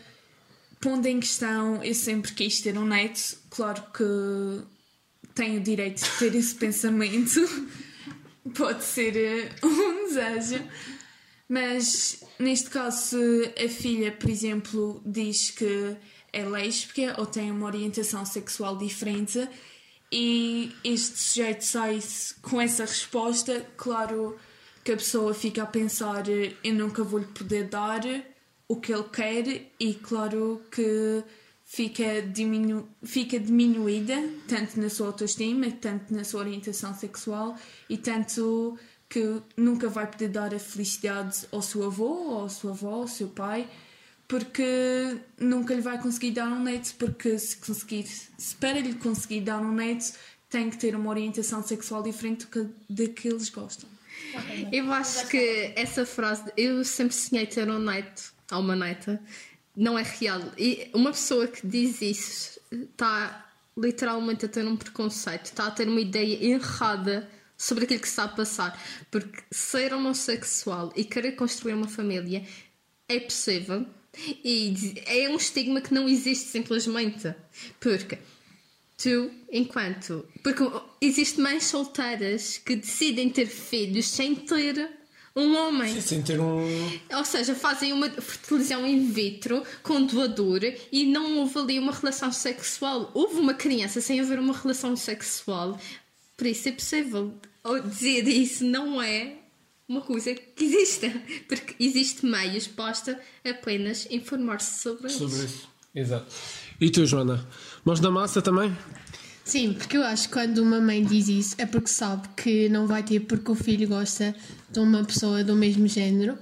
pondo 0.80 1.06
em 1.06 1.20
questão, 1.20 1.82
eu 1.84 1.94
sempre 1.94 2.32
quis 2.32 2.60
ter 2.60 2.76
um 2.76 2.84
neto, 2.84 3.38
claro 3.48 3.82
que 3.94 4.64
tenho 5.34 5.60
o 5.60 5.62
direito 5.62 6.02
de 6.02 6.10
ter 6.18 6.34
esse 6.34 6.54
pensamento, 6.56 7.40
pode 8.54 8.82
ser 8.84 9.54
uh, 9.62 9.66
um 9.66 10.08
desejo, 10.08 10.62
mas 11.48 12.22
neste 12.38 12.70
caso, 12.70 12.98
se 12.98 13.54
a 13.64 13.68
filha, 13.68 14.12
por 14.12 14.28
exemplo, 14.28 15.00
diz 15.06 15.50
que 15.50 15.96
é 16.36 16.44
lésbica 16.44 17.14
ou 17.18 17.24
tem 17.24 17.50
uma 17.50 17.66
orientação 17.66 18.26
sexual 18.26 18.76
diferente. 18.76 19.48
E 20.12 20.70
este 20.84 21.18
sujeito 21.18 21.64
sai 21.64 21.98
com 22.42 22.60
essa 22.60 22.84
resposta, 22.84 23.66
claro 23.76 24.36
que 24.84 24.92
a 24.92 24.96
pessoa 24.96 25.32
fica 25.32 25.62
a 25.62 25.66
pensar 25.66 26.28
eu 26.28 26.74
nunca 26.74 27.02
vou-lhe 27.02 27.26
poder 27.26 27.64
dar 27.64 28.02
o 28.68 28.76
que 28.76 28.92
ele 28.92 29.04
quer. 29.04 29.66
E 29.80 29.94
claro 29.94 30.62
que 30.70 31.24
fica, 31.64 32.20
diminu 32.22 32.86
fica 33.02 33.40
diminuída 33.40 34.14
tanto 34.46 34.78
na 34.78 34.90
sua 34.90 35.08
autoestima, 35.08 35.70
tanto 35.70 36.14
na 36.14 36.22
sua 36.22 36.40
orientação 36.40 36.94
sexual 36.94 37.56
e 37.88 37.96
tanto 37.96 38.78
que 39.08 39.40
nunca 39.56 39.88
vai 39.88 40.06
poder 40.06 40.28
dar 40.28 40.54
a 40.54 40.58
felicidade 40.58 41.46
ao 41.50 41.62
seu 41.62 41.84
avô, 41.84 42.34
ou 42.34 42.44
à 42.44 42.48
sua 42.48 42.72
avó, 42.72 42.94
ao 42.96 43.08
seu 43.08 43.28
pai 43.28 43.68
porque 44.28 45.18
nunca 45.38 45.74
lhe 45.74 45.80
vai 45.80 46.00
conseguir 46.00 46.32
dar 46.32 46.48
um 46.48 46.62
neto 46.62 46.94
porque 46.98 47.38
se 47.38 47.56
conseguir, 47.56 48.06
se 48.06 48.56
para 48.56 48.80
lhe 48.80 48.94
conseguir 48.94 49.42
dar 49.42 49.60
um 49.60 49.72
neto 49.72 50.14
tem 50.48 50.70
que 50.70 50.78
ter 50.78 50.94
uma 50.94 51.10
orientação 51.10 51.62
sexual 51.62 52.02
diferente 52.02 52.46
do 52.46 52.50
que, 52.50 52.68
de 52.88 53.08
que 53.08 53.28
eles 53.28 53.48
gostam. 53.48 53.88
Eu 54.72 54.92
acho 54.92 55.28
que 55.28 55.72
essa 55.76 56.06
frase, 56.06 56.44
eu 56.56 56.84
sempre 56.84 57.14
sonhei 57.14 57.46
ter 57.46 57.68
um 57.68 57.78
neto, 57.78 58.32
ou 58.52 58.60
uma 58.60 58.76
neta, 58.76 59.20
não 59.76 59.98
é 59.98 60.02
real. 60.02 60.40
E 60.56 60.90
uma 60.94 61.10
pessoa 61.10 61.46
que 61.46 61.66
diz 61.66 62.00
isso 62.00 62.60
está 62.72 63.46
literalmente 63.76 64.46
a 64.46 64.48
ter 64.48 64.66
um 64.66 64.76
preconceito, 64.76 65.46
está 65.46 65.66
a 65.66 65.70
ter 65.70 65.88
uma 65.88 66.00
ideia 66.00 66.42
errada 66.42 67.28
sobre 67.56 67.84
aquilo 67.84 68.00
que 68.00 68.06
está 68.06 68.24
a 68.24 68.28
passar. 68.28 68.80
Porque 69.10 69.42
ser 69.50 69.92
homossexual 69.92 70.92
e 70.96 71.04
querer 71.04 71.32
construir 71.32 71.74
uma 71.74 71.88
família 71.88 72.46
é 73.08 73.20
possível. 73.20 73.86
E 74.44 74.94
é 75.06 75.28
um 75.28 75.36
estigma 75.36 75.80
que 75.80 75.92
não 75.92 76.08
existe 76.08 76.48
simplesmente. 76.48 77.34
Porque 77.78 78.18
tu, 78.96 79.30
enquanto. 79.50 80.26
Porque 80.42 80.64
existem 81.00 81.42
mães 81.42 81.64
solteiras 81.64 82.58
que 82.58 82.76
decidem 82.76 83.28
ter 83.28 83.46
filhos 83.46 84.06
sem 84.06 84.34
ter 84.34 84.90
um 85.36 85.54
homem. 85.54 86.00
Sem 86.00 86.22
ter 86.22 86.40
um. 86.40 86.66
Ou 87.14 87.24
seja, 87.24 87.54
fazem 87.54 87.92
uma 87.92 88.08
fertilização 88.08 88.86
in 88.86 89.10
vitro 89.10 89.62
com 89.82 90.02
doador 90.02 90.60
e 90.90 91.04
não 91.04 91.38
houve 91.38 91.58
ali 91.58 91.78
uma 91.78 91.92
relação 91.92 92.32
sexual. 92.32 93.10
Houve 93.12 93.38
uma 93.38 93.52
criança 93.52 94.00
sem 94.00 94.18
haver 94.18 94.38
uma 94.38 94.56
relação 94.56 94.96
sexual. 94.96 95.78
Por 96.36 96.46
isso 96.46 96.68
é 96.68 96.72
possível. 96.72 97.34
Ou 97.62 97.80
dizer 97.80 98.26
isso 98.26 98.64
não 98.64 99.02
é 99.02 99.34
uma 99.88 100.00
coisa 100.00 100.34
que 100.34 100.64
existe. 100.64 101.08
Porque 101.48 101.74
existe 101.78 102.24
meios, 102.26 102.66
basta 102.66 103.18
apenas 103.44 104.06
informar-se 104.10 104.80
sobre, 104.82 105.08
Sobre 105.08 105.36
isso. 105.36 105.44
isso. 105.44 105.68
Exato. 105.94 106.26
E 106.80 106.90
tu, 106.90 107.06
Joana? 107.06 107.46
Mãos 107.84 108.00
da 108.00 108.10
massa 108.10 108.42
também? 108.42 108.76
Sim, 109.44 109.74
porque 109.74 109.96
eu 109.96 110.02
acho 110.02 110.24
que 110.26 110.32
quando 110.34 110.58
uma 110.58 110.80
mãe 110.80 111.04
diz 111.04 111.28
isso 111.28 111.54
é 111.56 111.64
porque 111.64 111.86
sabe 111.88 112.28
que 112.36 112.68
não 112.68 112.86
vai 112.88 113.02
ter 113.04 113.20
porque 113.20 113.48
o 113.50 113.54
filho 113.54 113.86
gosta 113.86 114.34
de 114.68 114.80
uma 114.80 115.04
pessoa 115.04 115.44
do 115.44 115.54
mesmo 115.54 115.86
género 115.86 116.36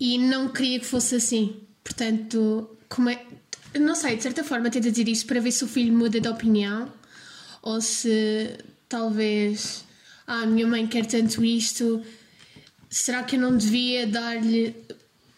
e 0.00 0.18
não 0.18 0.48
queria 0.48 0.80
que 0.80 0.84
fosse 0.84 1.14
assim. 1.14 1.60
Portanto, 1.84 2.76
como 2.88 3.08
é. 3.08 3.24
Não 3.78 3.94
sei, 3.94 4.16
de 4.16 4.22
certa 4.24 4.42
forma 4.42 4.68
tenta 4.68 4.90
dizer 4.90 5.08
isso 5.08 5.24
para 5.26 5.40
ver 5.40 5.52
se 5.52 5.62
o 5.64 5.68
filho 5.68 5.94
muda 5.96 6.20
de 6.20 6.28
opinião 6.28 6.92
ou 7.62 7.80
se 7.80 8.58
talvez. 8.88 9.84
Ah, 10.26 10.40
a 10.42 10.46
minha 10.46 10.66
mãe 10.66 10.86
quer 10.88 11.06
tanto 11.06 11.44
isto, 11.44 12.02
será 12.96 13.22
que 13.22 13.36
eu 13.36 13.40
não 13.40 13.56
devia 13.56 14.06
dar-lhe 14.06 14.74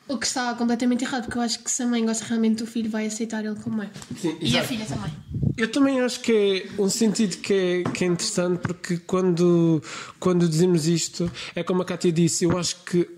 o 0.09 0.16
que 0.19 0.27
está 0.27 0.55
completamente 0.55 1.05
errado? 1.05 1.25
Porque 1.25 1.38
eu 1.38 1.42
acho 1.42 1.59
que 1.61 1.71
se 1.71 1.83
a 1.83 1.87
mãe 1.87 2.05
gosta 2.05 2.25
realmente 2.25 2.59
do 2.62 2.66
filho, 2.66 2.88
vai 2.90 3.07
aceitar 3.07 3.45
ele 3.45 3.57
como 3.57 3.83
é. 3.83 3.90
Sim, 4.21 4.37
E 4.40 4.45
a 4.57 4.61
exato. 4.61 4.69
filha 4.69 4.85
também. 4.87 5.12
Eu 5.57 5.73
também 5.73 6.01
acho 6.01 6.21
que 6.21 6.33
é 6.79 6.81
um 6.83 6.88
sentido 6.90 7.38
que 7.38 7.53
é, 7.53 7.83
que 7.90 8.05
é 8.05 8.07
interessante 8.07 8.59
porque 8.61 8.99
quando, 8.99 9.83
quando 10.21 10.49
dizemos 10.49 10.87
isto, 10.87 11.31
é 11.55 11.62
como 11.64 11.83
a 11.83 11.85
Cátia 11.85 12.12
disse, 12.12 12.45
eu 12.45 12.57
acho 12.59 12.77
que 12.85 13.09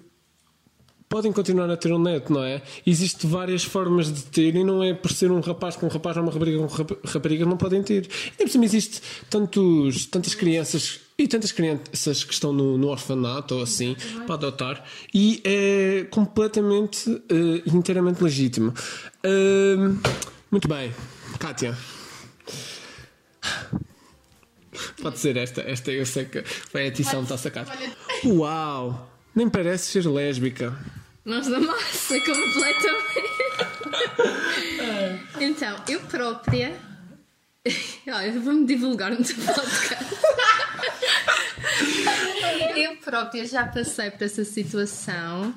podem 1.09 1.33
continuar 1.33 1.69
a 1.71 1.77
ter 1.77 1.93
um 1.93 1.99
neto, 1.99 2.33
não 2.33 2.45
é? 2.45 2.63
Existem 2.87 3.29
várias 3.29 3.65
formas 3.65 4.13
de 4.13 4.23
ter 4.25 4.55
e 4.55 4.63
não 4.63 4.83
é 4.85 4.93
por 4.95 5.11
ser 5.11 5.31
um 5.33 5.41
rapaz 5.41 5.75
com 5.75 5.87
um 5.87 5.89
rapaz 5.89 6.17
ou 6.17 6.23
uma 6.23 6.31
rapariga 6.33 6.59
com 6.59 6.67
rap- 6.67 6.99
rapariga 7.07 7.45
não 7.45 7.57
podem 7.57 7.83
ter. 7.83 8.09
E 8.39 8.45
por 8.45 8.49
cima 8.49 8.65
existe 8.67 9.01
tantos, 9.29 10.07
tantas 10.07 10.35
crianças 10.35 11.01
e 11.19 11.27
tantas 11.27 11.51
crianças 11.51 12.23
que 12.23 12.33
estão 12.33 12.53
no, 12.53 12.79
no 12.79 12.89
orfanato 12.89 13.57
ou 13.57 13.63
assim 13.63 13.97
para 14.25 14.37
adotar 14.37 14.85
e 15.13 15.43
é 15.45 16.07
completamente 16.11 17.11
eh, 17.29 17.63
inteiramente 17.67 18.23
legítimo. 18.23 18.73
Ahm, 19.25 19.99
muito 20.51 20.69
bem, 20.69 20.95
Kátia. 21.41 21.77
Pode 25.03 25.19
ser 25.19 25.37
esta, 25.37 25.61
esta 25.63 25.91
eu 25.91 26.07
sei 26.07 26.25
que 26.25 26.45
vai 26.73 26.85
a 26.85 26.87
edição 26.87 27.23
está 27.23 27.37
sacada. 27.37 27.73
Uau! 28.25 29.11
Nem 29.35 29.49
parece 29.49 29.91
ser 29.91 30.09
lésbica. 30.09 30.77
Nós 31.25 31.47
da 31.49 31.61
massa, 31.61 32.19
completamente. 32.21 33.29
então, 35.41 35.77
eu 35.89 36.01
própria. 36.01 36.75
Olha, 38.07 38.27
eu 38.33 38.41
vou-me 38.41 38.67
divulgar 38.67 39.11
no 39.11 39.23
teu 39.23 39.37
podcast. 39.37 40.18
Eu 42.77 42.97
própria 42.99 43.47
já 43.47 43.67
passei 43.67 44.11
por 44.11 44.25
essa 44.25 44.45
situação 44.45 45.55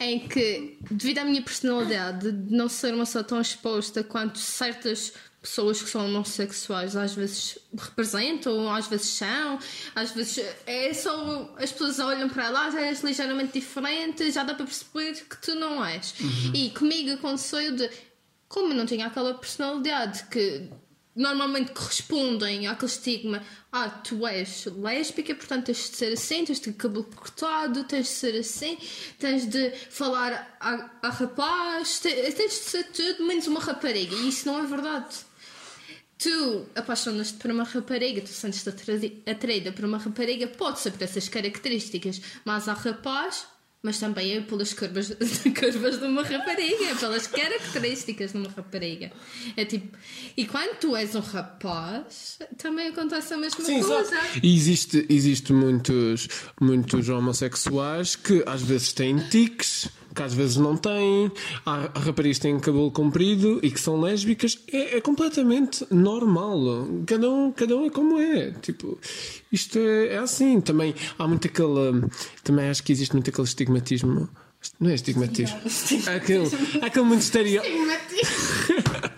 em 0.00 0.20
que, 0.20 0.78
devido 0.90 1.18
à 1.18 1.24
minha 1.24 1.42
personalidade, 1.42 2.32
de 2.32 2.54
não 2.54 2.68
ser 2.68 2.94
uma 2.94 3.04
pessoa 3.04 3.24
tão 3.24 3.40
exposta 3.40 4.02
quanto 4.02 4.38
certas 4.38 5.12
pessoas 5.40 5.82
que 5.82 5.90
são 5.90 6.06
homossexuais 6.06 6.96
às 6.96 7.14
vezes 7.14 7.58
representam, 7.76 8.72
às 8.72 8.86
vezes 8.86 9.08
são, 9.08 9.58
às 9.94 10.10
vezes 10.10 10.42
é 10.66 10.92
só 10.94 11.54
as 11.58 11.70
pessoas 11.70 11.98
olham 11.98 12.30
para 12.30 12.48
lá, 12.48 12.70
já 12.70 12.80
és 12.80 13.02
ligeiramente 13.02 13.60
diferente, 13.60 14.30
já 14.30 14.42
dá 14.42 14.54
para 14.54 14.64
perceber 14.64 15.12
que 15.28 15.36
tu 15.36 15.54
não 15.54 15.84
és. 15.84 16.14
E 16.54 16.70
comigo 16.70 17.12
aconteceu 17.12 17.76
de 17.76 17.90
como 18.48 18.72
eu 18.72 18.76
não 18.76 18.86
tinha 18.86 19.06
aquela 19.06 19.34
personalidade 19.34 20.24
que 20.30 20.70
normalmente 21.14 21.72
correspondem 21.72 22.66
àquele 22.66 22.90
estigma 22.90 23.42
ah, 23.70 23.88
tu 23.88 24.26
és 24.26 24.66
lésbica, 24.66 25.34
portanto 25.34 25.66
tens 25.66 25.90
de 25.90 25.96
ser 25.96 26.12
assim, 26.12 26.44
tens 26.44 26.58
de 26.58 26.64
ter 26.64 26.72
cabelo 26.74 27.04
cortado, 27.04 27.84
tens 27.84 28.06
de 28.06 28.12
ser 28.12 28.38
assim, 28.38 28.78
tens 29.18 29.46
de 29.46 29.70
falar 29.90 30.56
a, 30.60 30.90
a 31.02 31.10
rapaz, 31.10 31.98
te- 32.00 32.10
tens 32.32 32.50
de 32.52 32.58
ser 32.70 32.84
tudo 32.84 33.24
menos 33.26 33.46
uma 33.46 33.60
rapariga. 33.60 34.14
E 34.14 34.28
isso 34.28 34.46
não 34.46 34.62
é 34.62 34.66
verdade. 34.66 35.16
Tu 36.16 36.66
apaixonas-te 36.76 37.34
por 37.38 37.50
uma 37.50 37.64
rapariga, 37.64 38.20
tu 38.20 38.28
sentes-te 38.30 38.68
atraí- 38.68 39.22
atraída 39.26 39.72
por 39.72 39.84
uma 39.84 39.98
rapariga, 39.98 40.46
pode 40.46 40.78
ser 40.80 40.92
por 40.92 41.02
essas 41.02 41.28
características, 41.28 42.20
mas 42.44 42.68
há 42.68 42.72
rapaz, 42.72 43.46
mas 43.84 43.98
também 44.00 44.32
é 44.32 44.40
pelas 44.40 44.72
curvas, 44.72 45.14
curvas 45.60 45.98
de 45.98 46.06
uma 46.06 46.22
rapariga, 46.22 46.96
pelas 46.98 47.26
características 47.26 48.32
de 48.32 48.38
uma 48.38 48.48
rapariga. 48.48 49.12
É 49.58 49.64
tipo, 49.66 49.94
e 50.34 50.46
quando 50.46 50.78
tu 50.78 50.96
és 50.96 51.14
um 51.14 51.20
rapaz, 51.20 52.38
também 52.56 52.88
acontece 52.88 53.34
a 53.34 53.36
mesma 53.36 53.62
coisa. 53.62 54.20
E 54.42 54.56
existe, 54.56 55.04
existe 55.10 55.52
muitos, 55.52 56.28
muitos 56.58 57.10
homossexuais 57.10 58.16
que 58.16 58.42
às 58.46 58.62
vezes 58.62 58.94
têm 58.94 59.18
tiques 59.28 59.90
que 60.14 60.22
às 60.22 60.32
vezes 60.32 60.56
não 60.56 60.76
têm, 60.76 61.30
há, 61.66 61.90
raparigas 61.98 62.38
que 62.38 62.42
têm 62.42 62.60
cabelo 62.60 62.90
comprido 62.90 63.58
e 63.62 63.70
que 63.70 63.80
são 63.80 64.00
lésbicas, 64.00 64.58
é, 64.72 64.98
é 64.98 65.00
completamente 65.00 65.84
normal. 65.90 66.86
Cada 67.06 67.28
um, 67.28 67.52
cada 67.52 67.76
um 67.76 67.86
é 67.86 67.90
como 67.90 68.20
é. 68.20 68.52
Tipo, 68.62 68.98
isto 69.50 69.78
é, 69.78 70.14
é 70.14 70.18
assim. 70.18 70.60
Também 70.60 70.94
há 71.18 71.26
muito 71.26 71.48
aquele. 71.48 72.04
Também 72.42 72.68
acho 72.68 72.82
que 72.82 72.92
existe 72.92 73.12
muito 73.12 73.30
aquele 73.30 73.46
estigmatismo. 73.46 74.28
Não 74.80 74.90
é 74.90 74.94
estigmatismo. 74.94 75.58
Há 76.06 76.14
aquele, 76.14 76.48
aquele 76.80 77.04
muito 77.04 77.22
estereótipo. 77.22 77.74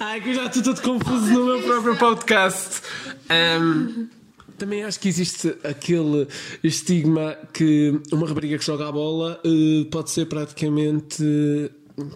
Ai, 0.00 0.20
que 0.20 0.30
eu 0.30 0.34
já 0.34 0.46
estou 0.46 0.62
todo 0.62 0.82
confuso 0.82 1.32
no 1.32 1.44
meu 1.44 1.62
próprio 1.62 1.96
podcast. 1.96 2.82
Um, 3.30 4.08
também 4.56 4.84
acho 4.84 5.00
que 5.00 5.08
existe 5.08 5.56
aquele 5.64 6.28
estigma 6.62 7.36
que 7.52 8.00
uma 8.12 8.26
rapariga 8.26 8.58
que 8.58 8.64
joga 8.64 8.88
a 8.88 8.92
bola 8.92 9.40
uh, 9.44 9.84
pode 9.86 10.10
ser 10.10 10.26
praticamente 10.26 11.24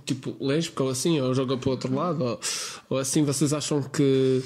tipo 0.05 0.37
lésbica 0.41 0.83
ou 0.83 0.91
assim, 0.91 1.21
ou 1.21 1.35
joga 1.35 1.57
para 1.57 1.69
o 1.69 1.73
outro 1.73 1.95
lado, 1.95 2.25
ou, 2.25 2.41
ou 2.91 2.99
assim. 2.99 3.23
Vocês 3.23 3.53
acham 3.53 3.83
que, 3.83 4.43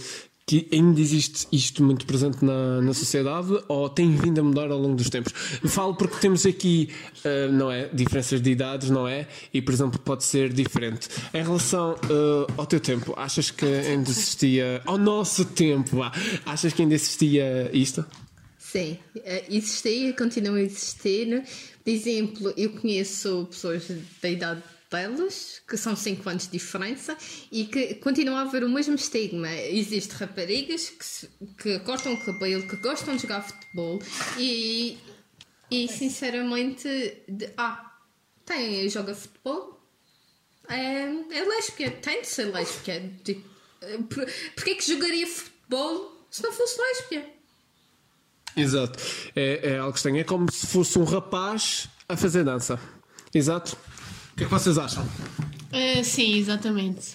que 0.47 0.69
ainda 0.73 1.01
existe 1.01 1.47
isto 1.53 1.83
muito 1.83 2.05
presente 2.05 2.45
na, 2.45 2.81
na 2.81 2.93
sociedade 2.93 3.53
ou 3.69 3.89
tem 3.89 4.15
vindo 4.17 4.41
a 4.41 4.45
mudar 4.45 4.71
ao 4.71 4.79
longo 4.79 4.97
dos 4.97 5.09
tempos? 5.09 5.33
Falo 5.67 5.95
porque 5.95 6.17
temos 6.17 6.45
aqui, 6.45 6.89
uh, 7.25 7.53
não 7.53 7.71
é? 7.71 7.89
Diferenças 7.93 8.41
de 8.41 8.51
idades, 8.51 8.91
não 8.91 9.07
é? 9.07 9.29
E, 9.53 9.63
por 9.63 9.73
exemplo, 9.73 9.99
pode 9.99 10.25
ser 10.25 10.53
diferente. 10.53 11.09
Em 11.33 11.43
relação 11.43 11.93
uh, 11.93 12.53
ao 12.57 12.67
teu 12.67 12.81
tempo, 12.81 13.15
achas 13.17 13.51
que 13.51 13.65
ainda 13.65 14.11
existia. 14.11 14.83
Ao 14.85 14.99
nosso 14.99 15.45
tempo, 15.45 15.97
vá, 15.97 16.13
achas 16.45 16.73
que 16.73 16.83
ainda 16.83 16.95
existia 16.95 17.71
isto? 17.73 18.05
Sim, 18.59 18.97
eh, 19.17 19.45
existia 19.51 20.15
continua 20.15 20.57
a 20.57 20.63
existir. 20.63 21.45
Por 21.85 21.91
exemplo, 21.91 22.55
eu 22.57 22.71
conheço 22.71 23.47
pessoas 23.51 23.87
da 24.23 24.31
idade 24.31 24.63
que 25.69 25.77
são 25.77 25.95
5 25.97 26.29
anos 26.29 26.45
de 26.47 26.53
diferença, 26.53 27.17
e 27.51 27.65
que 27.67 27.95
continua 27.97 28.39
a 28.39 28.43
haver 28.43 28.65
o 28.65 28.69
mesmo 28.69 28.95
estigma. 28.95 29.51
Existem 29.53 30.19
raparigas 30.19 30.91
que, 30.91 31.53
que 31.63 31.79
cortam 31.81 32.15
o 32.15 32.25
cabelo, 32.25 32.67
que 32.69 32.77
gostam 32.77 33.17
de 33.17 33.23
jogar 33.23 33.43
futebol, 33.43 33.99
e, 34.39 34.99
e 35.71 35.89
sinceramente, 35.89 36.89
de- 37.29 37.51
ah, 37.57 37.93
tem, 38.45 38.89
joga 38.89 39.15
futebol, 39.15 39.81
é, 40.69 41.03
é 41.05 41.45
lésbica, 41.45 41.91
tem 41.91 42.23
de 42.23 42.29
ser 42.29 42.45
lésbica. 42.53 43.03
Tipo, 43.25 43.49
por, 44.09 44.27
porquê 44.55 44.75
que 44.77 44.87
jogaria 44.93 45.27
futebol 45.27 46.27
se 46.31 46.43
não 46.43 46.53
fosse 46.53 46.81
lésbica? 46.81 47.31
Exato. 48.57 48.99
É, 49.35 49.71
é 49.73 49.79
algo 49.79 49.97
estranho. 49.97 50.19
É 50.19 50.25
como 50.25 50.51
se 50.53 50.67
fosse 50.67 50.99
um 50.99 51.05
rapaz 51.05 51.89
a 52.09 52.17
fazer 52.17 52.45
dança. 52.45 52.79
Exato. 53.35 53.77
O 54.33 54.37
que 54.37 54.45
é 54.45 54.47
que 54.47 54.53
vocês 54.53 54.79
acham? 54.79 55.07
Ah, 55.73 56.03
sim, 56.05 56.35
exatamente. 56.39 57.15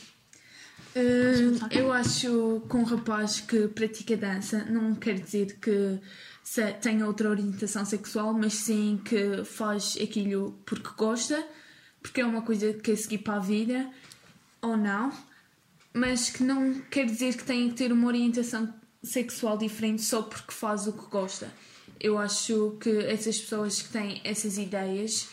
Uh, 0.95 1.59
eu 1.71 1.91
acho 1.93 2.61
que 2.69 2.75
um 2.75 2.83
rapaz 2.83 3.39
que 3.41 3.67
pratica 3.67 4.17
dança 4.17 4.63
não 4.65 4.95
quer 4.95 5.19
dizer 5.19 5.57
que 5.61 5.99
se- 6.43 6.73
tenha 6.73 7.05
outra 7.05 7.29
orientação 7.29 7.85
sexual, 7.85 8.33
mas 8.33 8.53
sim 8.55 8.99
que 9.05 9.43
faz 9.45 9.95
aquilo 10.01 10.59
porque 10.65 10.89
gosta, 10.97 11.45
porque 12.01 12.21
é 12.21 12.25
uma 12.25 12.41
coisa 12.41 12.73
que 12.73 12.79
quer 12.81 12.95
seguir 12.97 13.19
para 13.19 13.35
a 13.35 13.39
vida, 13.39 13.87
ou 14.61 14.75
não, 14.75 15.11
mas 15.93 16.29
que 16.31 16.41
não 16.43 16.73
quer 16.89 17.05
dizer 17.05 17.35
que 17.37 17.43
tenha 17.43 17.69
que 17.69 17.75
ter 17.75 17.91
uma 17.91 18.07
orientação 18.07 18.73
sexual 19.03 19.55
diferente 19.57 20.01
só 20.01 20.23
porque 20.23 20.51
faz 20.51 20.87
o 20.87 20.93
que 20.93 21.05
gosta. 21.11 21.51
Eu 21.99 22.17
acho 22.17 22.77
que 22.81 22.89
essas 23.05 23.37
pessoas 23.39 23.81
que 23.83 23.89
têm 23.89 24.19
essas 24.23 24.57
ideias 24.57 25.29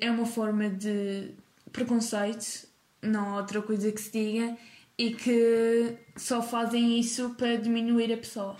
é 0.00 0.10
uma 0.10 0.26
forma 0.26 0.68
de 0.68 1.30
preconceito, 1.72 2.66
não 3.02 3.30
há 3.30 3.36
outra 3.38 3.62
coisa 3.62 3.90
que 3.90 4.00
se 4.00 4.12
diga, 4.12 4.56
e 4.96 5.14
que 5.14 5.94
só 6.16 6.40
fazem 6.42 6.98
isso 7.00 7.30
para 7.30 7.56
diminuir 7.56 8.12
a 8.12 8.16
pessoa. 8.16 8.56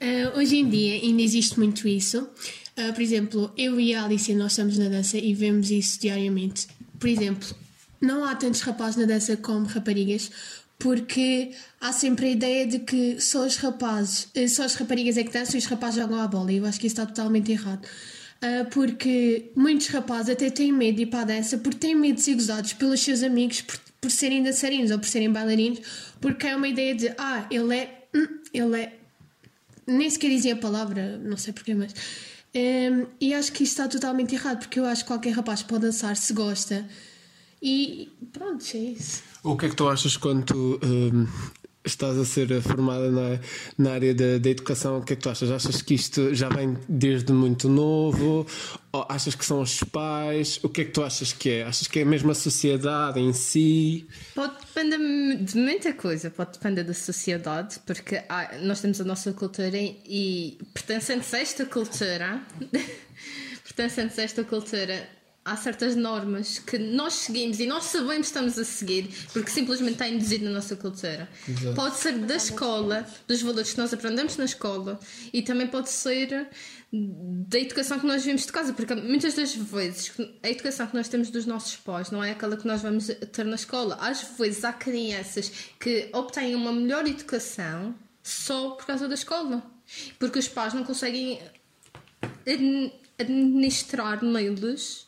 Ah, 0.00 0.38
hoje 0.38 0.58
em 0.58 0.68
dia 0.68 0.94
ainda 0.94 1.22
existe 1.22 1.58
muito 1.58 1.88
isso. 1.88 2.28
Ah, 2.76 2.92
por 2.92 3.00
exemplo, 3.00 3.52
eu 3.56 3.80
e 3.80 3.94
a 3.94 4.04
Alicia 4.04 4.36
nós 4.36 4.52
estamos 4.52 4.78
na 4.78 4.88
dança 4.88 5.18
e 5.18 5.34
vemos 5.34 5.70
isso 5.70 6.00
diariamente. 6.00 6.68
Por 6.98 7.08
exemplo, 7.08 7.48
não 8.00 8.24
há 8.24 8.34
tantos 8.34 8.60
rapazes 8.60 8.96
na 8.96 9.06
dança 9.06 9.36
como 9.36 9.66
raparigas, 9.66 10.30
porque 10.78 11.50
há 11.80 11.92
sempre 11.92 12.26
a 12.26 12.30
ideia 12.30 12.66
de 12.66 12.78
que 12.80 13.20
só 13.20 13.44
os 13.44 13.56
rapazes, 13.56 14.28
eh, 14.34 14.46
só 14.46 14.62
as 14.64 14.74
raparigas 14.74 15.16
é 15.16 15.24
que 15.24 15.32
dançam 15.32 15.56
e 15.56 15.58
os 15.58 15.64
rapazes 15.64 15.96
jogam 16.00 16.20
a 16.20 16.28
bola. 16.28 16.52
E 16.52 16.58
eu 16.58 16.66
acho 16.66 16.78
que 16.78 16.86
isso 16.86 16.94
está 17.00 17.06
totalmente 17.06 17.50
errado. 17.50 17.86
Ah, 18.40 18.66
porque 18.70 19.50
muitos 19.56 19.88
rapazes 19.88 20.30
até 20.30 20.48
têm 20.48 20.72
medo 20.72 20.96
de 20.96 21.02
ir 21.02 21.06
para 21.06 21.22
a 21.22 21.24
dança 21.24 21.58
porque 21.58 21.78
têm 21.78 21.94
medo 21.94 22.16
de 22.16 22.22
ser 22.22 22.34
gozados 22.34 22.72
pelos 22.72 23.00
seus 23.00 23.22
amigos 23.22 23.62
por, 23.62 23.78
por 24.00 24.10
serem 24.10 24.42
dançarinos 24.42 24.90
ou 24.90 24.98
por 24.98 25.08
serem 25.08 25.30
bailarinos, 25.30 25.80
porque 26.20 26.46
é 26.46 26.54
uma 26.54 26.68
ideia 26.68 26.94
de 26.94 27.08
ah, 27.18 27.46
ele 27.50 27.76
é. 27.76 28.08
hum, 28.14 28.28
ele 28.52 28.80
é 28.80 28.92
nem 29.86 30.08
sequer 30.08 30.28
dizia 30.28 30.52
a 30.52 30.56
palavra, 30.56 31.18
não 31.18 31.36
sei 31.36 31.52
porquê, 31.52 31.74
mas. 31.74 31.94
Hum, 32.54 33.06
e 33.20 33.34
acho 33.34 33.52
que 33.52 33.62
isso 33.62 33.72
está 33.72 33.88
totalmente 33.88 34.34
errado, 34.34 34.58
porque 34.58 34.78
eu 34.78 34.84
acho 34.84 35.02
que 35.02 35.08
qualquer 35.08 35.30
rapaz 35.30 35.62
pode 35.62 35.82
dançar 35.86 36.16
se 36.16 36.32
gosta. 36.32 36.86
E 37.60 38.08
pronto, 38.32 38.64
é 38.74 38.78
isso. 38.78 39.22
O 39.42 39.56
que 39.56 39.66
é 39.66 39.68
que 39.68 39.76
tu 39.76 39.88
achas 39.88 40.16
quando 40.16 40.44
tu 40.44 40.80
hum, 40.84 41.26
estás 41.88 42.18
a 42.18 42.24
ser 42.24 42.60
formada 42.62 43.10
na, 43.10 43.38
na 43.76 43.92
área 43.92 44.14
da, 44.14 44.38
da 44.38 44.50
educação? 44.50 44.98
O 44.98 45.02
que 45.02 45.12
é 45.12 45.16
que 45.16 45.22
tu 45.22 45.30
achas? 45.30 45.50
Achas 45.50 45.82
que 45.82 45.94
isto 45.94 46.34
já 46.34 46.48
vem 46.48 46.76
desde 46.88 47.32
muito 47.32 47.68
novo? 47.68 48.46
Ou 48.92 49.06
achas 49.08 49.34
que 49.34 49.44
são 49.44 49.60
os 49.60 49.82
pais? 49.84 50.60
O 50.62 50.68
que 50.68 50.82
é 50.82 50.84
que 50.84 50.92
tu 50.92 51.02
achas 51.02 51.32
que 51.32 51.50
é? 51.50 51.64
Achas 51.64 51.86
que 51.86 52.00
é 52.00 52.04
mesmo 52.04 52.30
a 52.30 52.34
sociedade 52.34 53.20
em 53.20 53.32
si? 53.32 54.06
Pode 54.34 54.54
depender 54.60 54.98
de 55.42 55.56
muita 55.56 55.92
coisa, 55.92 56.30
pode 56.30 56.52
depender 56.52 56.84
da 56.84 56.94
sociedade, 56.94 57.78
porque 57.86 58.22
nós 58.62 58.80
temos 58.80 59.00
a 59.00 59.04
nossa 59.04 59.32
cultura 59.32 59.76
e 59.76 60.58
pertencentes 60.72 61.32
a 61.34 61.38
esta 61.38 61.66
cultura, 61.66 62.42
pertencentes 63.64 64.18
a 64.18 64.22
esta 64.22 64.44
cultura, 64.44 65.08
há 65.48 65.56
certas 65.56 65.96
normas 65.96 66.58
que 66.58 66.78
nós 66.78 67.14
seguimos 67.14 67.58
e 67.60 67.66
nós 67.66 67.84
sabemos 67.84 68.18
que 68.18 68.24
estamos 68.26 68.58
a 68.58 68.64
seguir 68.64 69.08
porque 69.32 69.50
simplesmente 69.50 69.92
está 69.94 70.08
induzido 70.08 70.44
na 70.44 70.50
nossa 70.52 70.76
cultura. 70.76 71.28
Pode 71.74 71.96
ser 71.96 72.18
da 72.18 72.36
escola, 72.36 73.06
dos 73.26 73.42
valores 73.42 73.72
que 73.72 73.78
nós 73.78 73.92
aprendemos 73.92 74.36
na 74.36 74.44
escola 74.44 74.98
e 75.32 75.42
também 75.42 75.66
pode 75.66 75.90
ser 75.90 76.48
da 76.90 77.58
educação 77.58 77.98
que 78.00 78.06
nós 78.06 78.24
vimos 78.24 78.46
de 78.46 78.52
casa, 78.52 78.72
porque 78.72 78.94
muitas 78.94 79.34
das 79.34 79.54
vezes 79.54 80.12
a 80.42 80.48
educação 80.48 80.86
que 80.86 80.96
nós 80.96 81.08
temos 81.08 81.28
dos 81.30 81.44
nossos 81.44 81.76
pais 81.76 82.10
não 82.10 82.24
é 82.24 82.30
aquela 82.30 82.56
que 82.56 82.66
nós 82.66 82.80
vamos 82.80 83.08
ter 83.32 83.44
na 83.44 83.56
escola. 83.56 83.96
Às 84.00 84.22
vezes 84.38 84.64
há 84.64 84.72
crianças 84.72 85.52
que 85.78 86.08
obtêm 86.12 86.54
uma 86.54 86.72
melhor 86.72 87.06
educação 87.06 87.94
só 88.22 88.70
por 88.70 88.86
causa 88.86 89.06
da 89.08 89.14
escola, 89.14 89.62
porque 90.18 90.38
os 90.38 90.48
pais 90.48 90.72
não 90.72 90.84
conseguem 90.84 91.40
admi- 92.46 92.92
administrar 93.18 94.24
neles 94.24 95.07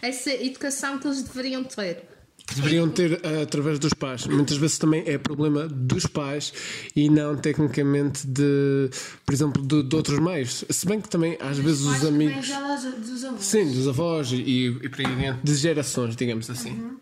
essa 0.00 0.30
educação 0.30 0.98
que 0.98 1.06
eles 1.06 1.22
deveriam 1.22 1.64
ter. 1.64 2.04
Que 2.46 2.56
deveriam 2.56 2.88
ter 2.88 3.20
eh, 3.22 3.42
através 3.42 3.78
dos 3.78 3.92
pais. 3.94 4.26
Muitas 4.26 4.56
vezes 4.56 4.76
também 4.76 5.04
é 5.06 5.16
problema 5.16 5.68
dos 5.68 6.06
pais 6.06 6.52
e 6.94 7.08
não 7.08 7.36
tecnicamente 7.36 8.26
de, 8.26 8.90
por 9.24 9.32
exemplo, 9.32 9.62
de, 9.62 9.82
de 9.84 9.94
outros 9.96 10.18
meios. 10.18 10.64
Se 10.68 10.84
bem 10.86 11.00
que 11.00 11.08
também 11.08 11.36
às 11.40 11.56
vezes 11.58 11.82
os 11.82 12.04
amigos. 12.04 12.48
dos 13.06 13.24
avós. 13.24 13.44
Sim, 13.44 13.72
dos 13.72 13.86
avós 13.86 14.32
e, 14.32 14.36
e 14.82 14.88
por 14.88 15.00
aí 15.00 15.06
adiante, 15.06 15.40
de 15.44 15.54
gerações, 15.54 16.16
digamos 16.16 16.50
assim. 16.50 16.98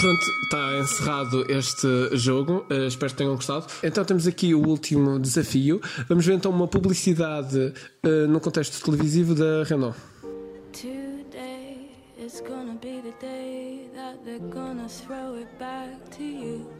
Pronto, 0.00 0.24
está 0.44 0.78
encerrado 0.80 1.50
este 1.50 2.16
jogo. 2.16 2.64
eh, 2.70 2.86
espero 2.86 3.10
que 3.12 3.18
tenham 3.18 3.34
gostado. 3.34 3.66
Então 3.82 4.04
temos 4.04 4.26
aqui 4.26 4.54
o 4.54 4.66
último 4.66 5.18
desafio. 5.18 5.80
Vamos 6.08 6.24
ver 6.26 6.34
então 6.34 6.50
uma 6.52 6.68
publicidade 6.68 7.72
eh, 8.02 8.26
no 8.28 8.38
contexto 8.40 8.82
televisivo 8.84 9.34
da 9.34 9.64
Renault. 9.64 9.96
Today 10.72 11.03
is 12.24 12.40
gonna 12.40 12.78
be 12.80 13.02
the 13.02 13.12
day 13.20 13.86
that 13.94 14.24
they're 14.24 14.38
gonna 14.38 14.88
throw 14.88 15.34
it 15.34 15.58
back 15.58 16.08
to 16.10 16.24
you. 16.24 16.72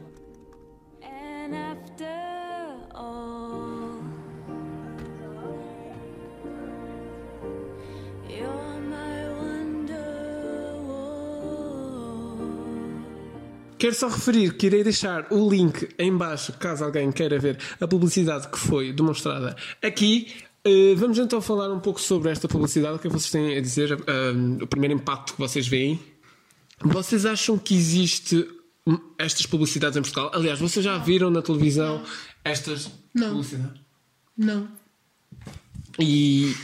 And 1.02 1.54
after 1.54 2.16
all, 2.94 4.00
you're 8.26 8.80
my. 8.88 9.24
Quero 13.76 13.94
só 13.94 14.08
referir 14.08 14.56
que 14.56 14.66
irei 14.66 14.82
deixar 14.82 15.26
o 15.30 15.46
link 15.46 15.86
em 15.98 16.16
baixo, 16.16 16.54
caso 16.58 16.84
alguém 16.84 17.12
queira 17.12 17.38
ver 17.38 17.58
a 17.78 17.86
publicidade 17.86 18.48
que 18.48 18.58
foi 18.58 18.94
demonstrada 18.94 19.54
aqui. 19.82 20.32
Eh, 20.64 20.94
vamos 20.96 21.18
então 21.18 21.40
falar 21.42 21.70
um 21.72 21.80
pouco 21.80 22.00
sobre 22.00 22.30
esta 22.30 22.48
publicidade. 22.48 22.96
O 22.96 22.98
que 22.98 23.08
vocês 23.08 23.30
têm 23.30 23.56
a 23.56 23.60
dizer? 23.60 23.92
eh, 23.92 24.62
o 24.62 24.66
primeiro 24.66 24.94
impacto 24.94 25.34
que 25.34 25.38
vocês 25.38 25.66
veem. 25.68 26.00
Vocês 26.80 27.24
acham 27.26 27.58
que 27.58 27.74
existe 27.74 28.46
estas 29.18 29.46
publicidades 29.46 29.96
em 29.96 30.02
Portugal? 30.02 30.30
Aliás, 30.34 30.58
vocês 30.58 30.84
já 30.84 30.98
viram 30.98 31.30
na 31.30 31.40
televisão 31.42 32.02
estas 32.44 32.90
Não. 33.14 33.28
publicidades? 33.30 33.80
Não. 34.36 34.68
E 35.98 36.54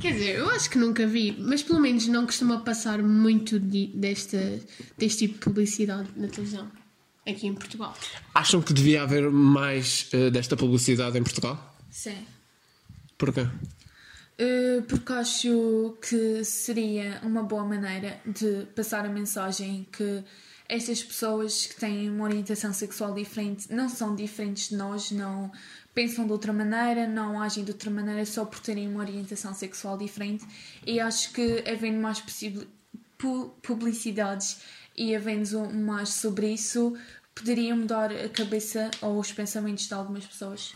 Quer 0.00 0.12
dizer, 0.12 0.36
eu 0.38 0.50
acho 0.50 0.68
que 0.68 0.76
nunca 0.76 1.06
vi, 1.06 1.34
mas 1.38 1.62
pelo 1.62 1.80
menos 1.80 2.06
não 2.08 2.26
costuma 2.26 2.60
passar 2.60 3.02
muito 3.02 3.58
de, 3.58 3.86
desta, 3.94 4.60
deste 4.98 5.26
tipo 5.26 5.34
de 5.34 5.40
publicidade 5.40 6.08
na 6.14 6.28
televisão, 6.28 6.70
aqui 7.26 7.46
em 7.46 7.54
Portugal. 7.54 7.96
Acham 8.34 8.60
que 8.60 8.74
devia 8.74 9.02
haver 9.02 9.30
mais 9.30 10.08
eh, 10.12 10.28
desta 10.30 10.56
publicidade 10.56 11.16
em 11.18 11.22
Portugal? 11.22 11.74
Sim. 11.90 12.18
Porquê? 13.16 13.42
Uh, 13.42 14.82
porque 14.88 15.12
acho 15.12 15.96
que 16.00 16.44
seria 16.44 17.20
uma 17.22 17.42
boa 17.42 17.64
maneira 17.64 18.20
de 18.26 18.66
passar 18.74 19.04
a 19.04 19.08
mensagem 19.08 19.86
que 19.92 20.24
estas 20.68 21.04
pessoas 21.04 21.66
que 21.66 21.76
têm 21.76 22.10
uma 22.10 22.24
orientação 22.24 22.72
sexual 22.72 23.14
diferente 23.14 23.72
não 23.72 23.88
são 23.88 24.16
diferentes 24.16 24.70
de 24.70 24.76
nós, 24.76 25.10
não 25.10 25.52
pensam 25.94 26.26
de 26.26 26.32
outra 26.32 26.52
maneira, 26.52 27.06
não 27.06 27.40
agem 27.40 27.64
de 27.64 27.70
outra 27.70 27.90
maneira 27.90 28.24
só 28.26 28.44
por 28.44 28.58
terem 28.58 28.88
uma 28.88 29.00
orientação 29.00 29.54
sexual 29.54 29.96
diferente. 29.96 30.44
E 30.84 30.98
acho 30.98 31.32
que 31.32 31.62
havendo 31.68 31.98
mais 32.00 32.22
publicidades 33.62 34.58
e 34.96 35.14
havendo 35.14 35.70
mais 35.72 36.08
sobre 36.08 36.48
isso, 36.52 36.96
poderia 37.34 37.74
mudar 37.76 38.10
a 38.12 38.28
cabeça 38.28 38.90
ou 39.00 39.18
os 39.18 39.32
pensamentos 39.32 39.86
de 39.86 39.94
algumas 39.94 40.24
pessoas. 40.24 40.72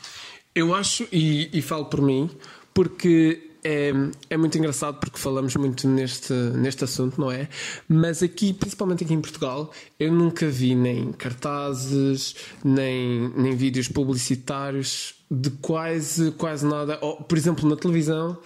Eu 0.55 0.75
acho, 0.75 1.07
e, 1.13 1.51
e 1.53 1.63
falo 1.63 1.87
por 1.87 2.01
mim, 2.01 2.31
porque 2.75 3.49
é, 3.65 3.93
é 4.31 4.37
muito 4.37 4.57
engraçado 4.57 4.99
porque 4.99 5.19
falamos 5.19 5.55
muito 5.57 5.89
neste, 5.89 6.33
neste 6.33 6.85
assunto, 6.85 7.21
não 7.21 7.31
é? 7.31 7.49
Mas 7.89 8.23
aqui, 8.23 8.53
principalmente 8.53 9.05
aqui 9.05 9.15
em 9.15 9.21
Portugal, 9.21 9.73
eu 9.99 10.13
nunca 10.13 10.49
vi 10.49 10.75
nem 10.75 11.13
cartazes, 11.13 12.37
nem, 12.65 13.33
nem 13.37 13.57
vídeos 13.57 13.89
publicitários 13.89 15.15
de 15.31 15.51
quase, 15.51 16.31
quase 16.33 16.67
nada. 16.67 16.99
Ou, 17.01 17.17
por 17.17 17.37
exemplo, 17.37 17.69
na 17.69 17.77
televisão, 17.77 18.39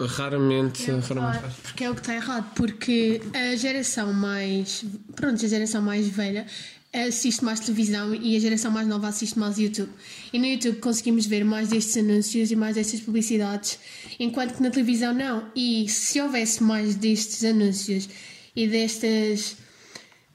raramente. 0.00 0.90
raramente. 0.90 1.54
Porque 1.62 1.84
é 1.84 1.90
o 1.90 1.94
que 1.94 2.00
está 2.00 2.14
errado, 2.14 2.50
porque 2.54 3.20
a 3.34 3.56
geração 3.56 4.12
mais. 4.12 4.84
Pronto, 5.14 5.44
a 5.44 5.48
geração 5.48 5.82
mais 5.82 6.08
velha 6.08 6.46
assiste 6.92 7.44
mais 7.44 7.60
televisão 7.60 8.14
e 8.14 8.36
a 8.36 8.40
geração 8.40 8.70
mais 8.70 8.86
nova 8.86 9.08
assiste 9.08 9.38
mais 9.38 9.58
YouTube. 9.58 9.90
E 10.32 10.38
no 10.38 10.46
YouTube 10.46 10.78
conseguimos 10.80 11.26
ver 11.26 11.44
mais 11.44 11.68
destes 11.68 11.96
anúncios 11.96 12.50
e 12.50 12.56
mais 12.56 12.74
destas 12.76 13.00
publicidades, 13.00 13.78
enquanto 14.18 14.54
que 14.56 14.62
na 14.62 14.70
televisão 14.70 15.12
não. 15.14 15.50
E 15.54 15.88
se 15.88 16.20
houvesse 16.20 16.62
mais 16.62 16.94
destes 16.94 17.44
anúncios 17.44 18.08
e 18.56 18.66
destas 18.66 19.56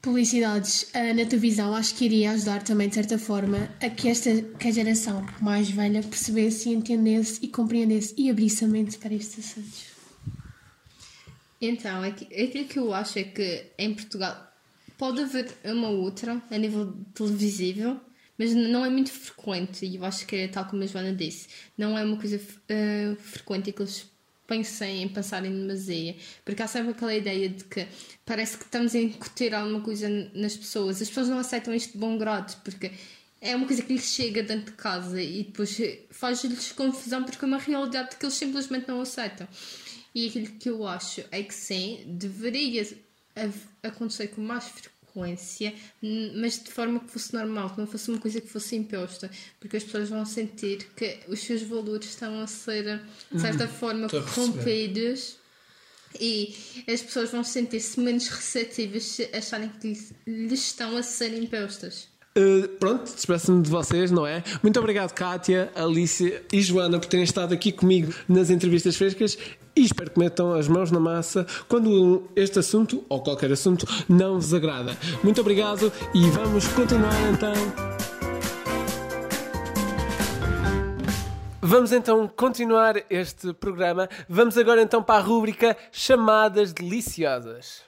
publicidades 0.00 0.86
ah, 0.94 1.14
na 1.14 1.24
televisão, 1.24 1.74
acho 1.74 1.94
que 1.94 2.04
iria 2.04 2.30
ajudar 2.32 2.62
também, 2.62 2.88
de 2.88 2.94
certa 2.94 3.18
forma, 3.18 3.70
a 3.80 3.88
que, 3.88 4.08
esta, 4.08 4.42
que 4.42 4.68
a 4.68 4.70
geração 4.70 5.26
mais 5.40 5.70
velha 5.70 6.02
percebesse 6.02 6.68
entendesse 6.68 7.38
e 7.42 7.48
compreendesse 7.48 8.14
e 8.16 8.28
abrisse 8.30 8.64
a 8.64 8.68
mente 8.68 8.98
para 8.98 9.14
estes 9.14 9.38
assuntos. 9.52 9.84
Então, 11.60 12.02
aqui- 12.02 12.26
aquilo 12.34 12.68
que 12.68 12.78
eu 12.78 12.92
acho 12.92 13.18
é 13.18 13.24
que 13.24 13.64
em 13.78 13.94
Portugal 13.94 14.36
pode 14.98 15.20
haver 15.20 15.52
uma 15.64 15.88
outra 15.88 16.42
a 16.50 16.58
nível 16.58 16.94
televisivo, 17.14 18.00
mas 18.38 18.54
não 18.54 18.84
é 18.84 18.90
muito 18.90 19.10
frequente. 19.10 19.86
E 19.86 19.96
eu 19.96 20.04
acho 20.04 20.26
que 20.26 20.36
é 20.36 20.48
tal 20.48 20.64
como 20.66 20.82
a 20.82 20.86
Joana 20.86 21.14
disse, 21.14 21.48
não 21.76 21.96
é 21.98 22.04
uma 22.04 22.16
coisa 22.16 22.40
eh, 22.68 23.16
frequente 23.18 23.72
que 23.72 23.82
eles 23.82 24.10
pensem 24.46 25.02
em 25.02 25.08
pensar 25.08 25.44
em 25.44 25.50
demasia. 25.50 26.16
Porque 26.44 26.62
há 26.62 26.66
sempre 26.66 26.92
aquela 26.92 27.14
ideia 27.14 27.48
de 27.48 27.64
que 27.64 27.86
parece 28.24 28.58
que 28.58 28.64
estamos 28.64 28.94
a 28.94 28.98
incutir 28.98 29.54
alguma 29.54 29.80
coisa 29.80 30.08
nas 30.34 30.56
pessoas. 30.56 31.00
As 31.00 31.08
pessoas 31.08 31.28
não 31.28 31.38
aceitam 31.38 31.74
isto 31.74 31.92
de 31.92 31.98
bom 31.98 32.18
grado, 32.18 32.60
porque 32.62 32.92
é 33.40 33.54
uma 33.54 33.66
coisa 33.66 33.82
que 33.82 33.92
lhes 33.92 34.04
chega 34.04 34.42
dentro 34.42 34.72
de 34.72 34.76
casa 34.78 35.20
e 35.20 35.44
depois 35.44 35.78
faz-lhes 36.10 36.72
confusão 36.72 37.24
porque 37.24 37.44
é 37.44 37.48
uma 37.48 37.58
realidade 37.58 38.16
que 38.16 38.24
eles 38.24 38.34
simplesmente 38.34 38.88
não 38.88 39.00
aceitam. 39.00 39.46
E 40.14 40.28
aquilo 40.28 40.46
que 40.46 40.70
eu 40.70 40.86
acho 40.86 41.24
é 41.30 41.42
que 41.42 41.52
sim, 41.52 42.04
deveria 42.06 42.86
acontecer 43.82 44.28
com 44.28 44.40
mais 44.40 44.64
frequência, 44.64 45.74
mas 46.36 46.62
de 46.62 46.70
forma 46.70 47.00
que 47.00 47.10
fosse 47.10 47.32
normal, 47.34 47.70
que 47.70 47.78
não 47.80 47.86
fosse 47.86 48.10
uma 48.10 48.18
coisa 48.18 48.40
que 48.40 48.48
fosse 48.48 48.76
imposta, 48.76 49.30
porque 49.60 49.76
as 49.76 49.84
pessoas 49.84 50.08
vão 50.08 50.24
sentir 50.24 50.88
que 50.96 51.20
os 51.28 51.40
seus 51.40 51.62
valores 51.62 52.08
estão 52.08 52.40
a 52.40 52.46
ser, 52.46 53.00
de 53.30 53.40
certa 53.40 53.68
forma, 53.68 54.06
estou 54.06 54.20
a 54.20 54.22
perceber. 54.22 54.48
corrompidos 54.48 55.36
e 56.20 56.54
as 56.88 57.02
pessoas 57.02 57.30
vão 57.30 57.42
sentir-se 57.42 57.98
menos 57.98 58.28
receptivas 58.28 59.02
se 59.04 59.24
acharem 59.32 59.68
que 59.68 59.88
lhes 60.26 60.60
estão 60.60 60.96
a 60.96 61.02
ser 61.02 61.34
impostas. 61.34 62.08
Uh, 62.36 62.66
pronto, 62.80 63.04
despeço-me 63.04 63.62
de 63.62 63.70
vocês, 63.70 64.10
não 64.10 64.26
é? 64.26 64.42
Muito 64.60 64.80
obrigado, 64.80 65.12
Kátia, 65.12 65.70
Alicia 65.74 66.42
e 66.52 66.60
Joana, 66.60 66.98
por 66.98 67.06
terem 67.06 67.22
estado 67.22 67.54
aqui 67.54 67.70
comigo 67.70 68.12
nas 68.28 68.50
entrevistas 68.50 68.96
frescas 68.96 69.38
e 69.76 69.82
espero 69.82 70.10
que 70.10 70.18
metam 70.18 70.52
as 70.52 70.66
mãos 70.66 70.90
na 70.90 70.98
massa 70.98 71.46
quando 71.68 72.24
este 72.34 72.58
assunto, 72.58 73.04
ou 73.08 73.22
qualquer 73.22 73.52
assunto, 73.52 73.86
não 74.08 74.40
vos 74.40 74.52
agrada. 74.52 74.96
Muito 75.22 75.40
obrigado 75.40 75.92
e 76.12 76.28
vamos 76.30 76.66
continuar 76.68 77.14
então. 77.32 77.52
Vamos 81.62 81.92
então 81.92 82.28
continuar 82.28 82.96
este 83.08 83.52
programa. 83.54 84.08
Vamos 84.28 84.58
agora 84.58 84.82
então 84.82 85.02
para 85.02 85.20
a 85.20 85.22
rúbrica 85.22 85.76
Chamadas 85.92 86.72
Deliciosas. 86.72 87.82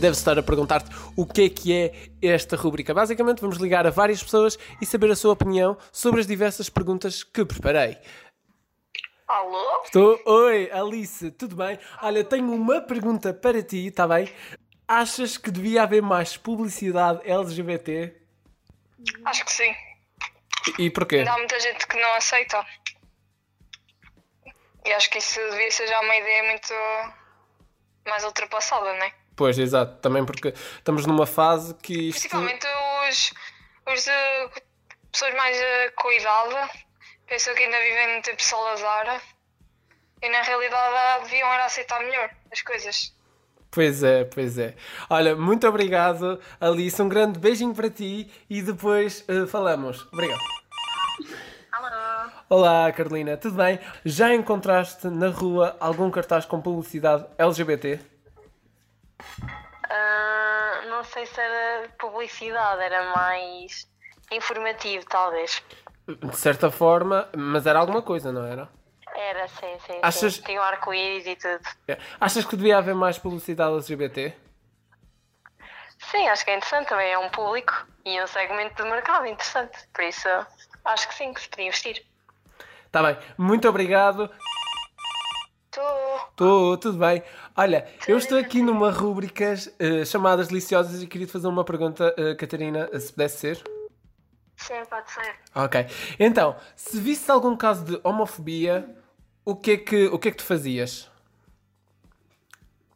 Deve 0.00 0.16
estar 0.16 0.38
a 0.38 0.42
perguntar-te 0.42 0.90
o 1.16 1.26
que 1.26 1.42
é 1.42 1.48
que 1.48 1.72
é 1.72 1.92
esta 2.22 2.56
rubrica. 2.56 2.92
Basicamente, 2.92 3.40
vamos 3.40 3.58
ligar 3.58 3.86
a 3.86 3.90
várias 3.90 4.22
pessoas 4.22 4.58
e 4.80 4.86
saber 4.86 5.10
a 5.10 5.16
sua 5.16 5.32
opinião 5.32 5.76
sobre 5.92 6.20
as 6.20 6.26
diversas 6.26 6.68
perguntas 6.68 7.22
que 7.22 7.44
preparei. 7.44 7.98
Alô? 9.28 9.82
Estou. 9.84 10.20
Oi, 10.26 10.70
Alice, 10.72 11.30
tudo 11.30 11.54
bem? 11.54 11.78
Olha, 12.02 12.24
tenho 12.24 12.52
uma 12.52 12.80
pergunta 12.80 13.32
para 13.32 13.62
ti, 13.62 13.86
está 13.86 14.08
bem? 14.08 14.28
Achas 14.88 15.38
que 15.38 15.52
devia 15.52 15.84
haver 15.84 16.02
mais 16.02 16.36
publicidade 16.36 17.20
LGBT? 17.24 18.12
Acho 19.24 19.44
que 19.44 19.52
sim. 19.52 19.72
E 20.78 20.86
e 20.86 20.90
porquê? 20.90 21.18
Ainda 21.18 21.32
há 21.32 21.38
muita 21.38 21.60
gente 21.60 21.86
que 21.86 22.00
não 22.00 22.12
aceita. 22.14 22.66
E 24.84 24.92
acho 24.92 25.10
que 25.10 25.18
isso 25.18 25.38
devia 25.50 25.70
ser 25.70 25.86
já 25.86 26.00
uma 26.00 26.16
ideia 26.16 26.42
muito 26.50 26.74
mais 28.08 28.24
ultrapassada, 28.24 28.92
não 28.94 29.04
é? 29.04 29.12
Pois, 29.40 29.58
exato, 29.58 29.96
também 30.02 30.22
porque 30.22 30.48
estamos 30.48 31.06
numa 31.06 31.24
fase 31.24 31.72
que 31.76 32.10
isto. 32.10 32.28
Principalmente 32.28 32.66
os, 33.08 33.32
os 33.90 34.06
eh, 34.06 34.50
pessoas 35.10 35.34
mais 35.34 35.56
eh, 35.56 35.90
com 35.96 36.12
idade 36.12 36.70
pensam 37.26 37.54
que 37.54 37.62
ainda 37.62 37.78
vivem 37.78 38.16
no 38.16 38.22
tempo 38.22 38.42
Salazar 38.42 39.22
e 40.20 40.28
na 40.28 40.42
realidade 40.42 40.94
ah, 40.94 41.20
deviam 41.22 41.50
era 41.54 41.64
aceitar 41.64 42.00
melhor 42.00 42.28
as 42.52 42.60
coisas. 42.60 43.14
Pois 43.70 44.02
é, 44.02 44.24
pois 44.24 44.58
é. 44.58 44.74
Olha, 45.08 45.34
muito 45.34 45.66
obrigado, 45.66 46.38
Alice. 46.60 47.00
Um 47.00 47.08
grande 47.08 47.38
beijinho 47.38 47.74
para 47.74 47.88
ti 47.88 48.30
e 48.50 48.60
depois 48.60 49.24
eh, 49.26 49.46
falamos. 49.46 50.06
Obrigado. 50.12 50.38
Alô? 51.72 52.30
Olá, 52.50 52.92
Carolina, 52.92 53.38
tudo 53.38 53.56
bem? 53.56 53.80
Já 54.04 54.34
encontraste 54.34 55.06
na 55.06 55.30
rua 55.30 55.78
algum 55.80 56.10
cartaz 56.10 56.44
com 56.44 56.60
publicidade 56.60 57.24
LGBT? 57.38 58.09
Ah, 59.88 60.82
não 60.88 61.02
sei 61.04 61.26
se 61.26 61.40
era 61.40 61.88
publicidade, 61.98 62.82
era 62.82 63.10
mais 63.12 63.88
informativo, 64.30 65.04
talvez. 65.06 65.62
De 66.06 66.36
certa 66.36 66.70
forma, 66.70 67.28
mas 67.36 67.66
era 67.66 67.78
alguma 67.78 68.02
coisa, 68.02 68.32
não 68.32 68.44
era? 68.44 68.68
Era, 69.14 69.48
sim, 69.48 69.78
sim. 69.86 69.98
Achas- 70.02 70.34
sim. 70.34 70.42
Tinha 70.42 70.60
um 70.60 70.64
arco-íris 70.64 71.26
e 71.26 71.36
tudo. 71.36 71.60
É. 71.88 71.98
Achas 72.20 72.44
que 72.44 72.56
devia 72.56 72.78
haver 72.78 72.94
mais 72.94 73.18
publicidade 73.18 73.72
LGBT? 73.74 74.34
Sim, 76.10 76.28
acho 76.28 76.44
que 76.44 76.50
é 76.50 76.56
interessante. 76.56 76.88
Também 76.88 77.12
é 77.12 77.18
um 77.18 77.28
público 77.30 77.74
e 78.04 78.20
um 78.22 78.26
segmento 78.26 78.82
de 78.82 78.88
mercado 78.88 79.26
interessante. 79.26 79.76
Por 79.92 80.04
isso, 80.04 80.28
acho 80.84 81.08
que 81.08 81.14
sim, 81.14 81.32
que 81.34 81.40
se 81.42 81.48
podia 81.48 81.66
investir. 81.66 82.04
Tá 82.90 83.02
bem, 83.02 83.18
muito 83.38 83.68
obrigado. 83.68 84.30
Estou. 85.72 86.16
Estou, 86.30 86.76
tudo 86.78 86.98
bem. 86.98 87.22
Olha, 87.56 87.88
eu 88.08 88.18
estou 88.18 88.36
aqui 88.36 88.60
numa 88.60 88.90
rúbrica 88.90 89.54
eh, 89.78 90.04
chamadas 90.04 90.48
deliciosas 90.48 91.00
e 91.00 91.06
queria 91.06 91.28
te 91.28 91.32
fazer 91.32 91.46
uma 91.46 91.64
pergunta, 91.64 92.12
eh, 92.18 92.34
Catarina, 92.34 92.88
se 92.98 93.12
pudesse 93.12 93.38
ser. 93.38 93.62
Sim, 94.56 94.84
pode 94.90 95.08
ser. 95.12 95.36
Ok. 95.54 95.86
Então, 96.18 96.56
se 96.74 96.98
visse 96.98 97.30
algum 97.30 97.56
caso 97.56 97.84
de 97.84 98.00
homofobia, 98.02 98.96
o 99.44 99.54
que 99.54 99.70
é 99.72 99.76
que, 99.76 100.06
o 100.08 100.18
que, 100.18 100.28
é 100.28 100.30
que 100.32 100.38
tu 100.38 100.44
fazias? 100.44 101.08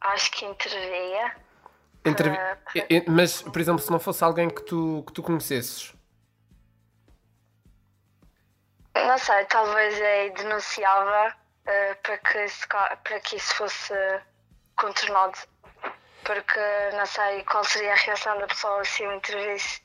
Acho 0.01 0.33
que 0.33 0.45
intervia. 0.45 1.37
Intervi- 2.05 2.39
e- 2.91 3.05
Mas, 3.09 3.41
por 3.41 3.61
exemplo, 3.61 3.81
se 3.83 3.91
não 3.91 4.01
fosse 4.01 4.25
alguém 4.25 4.51
que 4.51 4.63
tu, 4.63 5.05
que 5.07 5.13
tu 5.13 5.23
conhecesses. 5.23 5.95
Não 8.97 9.17
sei, 9.17 9.45
talvez 9.45 9.95
aí 10.03 10.31
denunciava 10.35 11.35
eh, 11.67 11.95
para, 12.03 12.19
que 12.19 12.47
ca- 12.69 12.97
para 13.03 13.21
que 13.21 13.37
isso 13.37 13.55
fosse 13.55 13.95
contornado. 14.77 15.39
Porque 16.25 16.61
não 16.97 17.05
sei 17.07 17.43
qual 17.45 17.65
seria 17.65 17.93
a 17.93 17.97
reação 17.97 18.39
da 18.39 18.47
pessoa 18.47 18.85
se 18.85 19.03
eu 19.03 19.13
intervisse. 19.13 19.83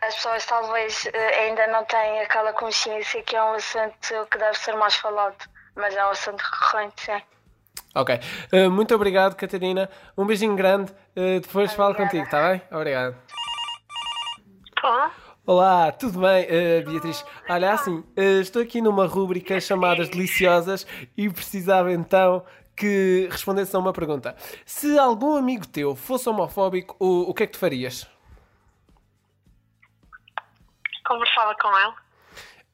as 0.00 0.14
pessoas 0.14 0.44
talvez 0.46 1.06
eh, 1.12 1.40
ainda 1.46 1.66
não 1.68 1.84
têm 1.84 2.20
aquela 2.20 2.52
consciência 2.52 3.22
que 3.22 3.36
é 3.36 3.42
um 3.42 3.54
assunto 3.54 4.26
que 4.30 4.38
deve 4.38 4.56
ser 4.58 4.74
mais 4.76 4.94
falado, 4.96 5.36
mas 5.74 5.94
é 5.94 6.04
um 6.06 6.10
assunto 6.10 6.40
recorrente, 6.40 7.02
sim. 7.02 7.22
Ok. 7.94 8.20
Uh, 8.52 8.70
muito 8.70 8.94
obrigado, 8.94 9.34
Catarina. 9.36 9.88
Um 10.18 10.26
beijinho 10.26 10.54
grande. 10.54 10.92
Uh, 11.16 11.40
depois 11.40 11.72
falo 11.72 11.94
contigo, 11.94 12.24
está 12.24 12.50
bem? 12.50 12.62
Obrigado. 12.70 13.16
Tô? 14.80 15.10
Olá, 15.48 15.92
tudo 15.92 16.18
bem, 16.18 16.44
uh, 16.44 16.90
Beatriz? 16.90 17.24
Olha, 17.48 17.72
assim, 17.72 17.98
uh, 18.00 18.40
estou 18.40 18.60
aqui 18.60 18.80
numa 18.80 19.06
rúbrica 19.06 19.60
chamadas 19.60 20.08
Deliciosas 20.08 20.84
e 21.16 21.30
precisava 21.30 21.92
então 21.92 22.44
que 22.76 23.28
respondesse 23.30 23.76
a 23.76 23.78
uma 23.78 23.92
pergunta. 23.92 24.34
Se 24.64 24.98
algum 24.98 25.36
amigo 25.36 25.64
teu 25.64 25.94
fosse 25.94 26.28
homofóbico, 26.28 26.96
o, 26.98 27.30
o 27.30 27.32
que 27.32 27.44
é 27.44 27.46
que 27.46 27.52
tu 27.52 27.60
farias? 27.60 28.10
Conversava 31.06 31.54
com 31.54 31.68
ele. 31.78 31.94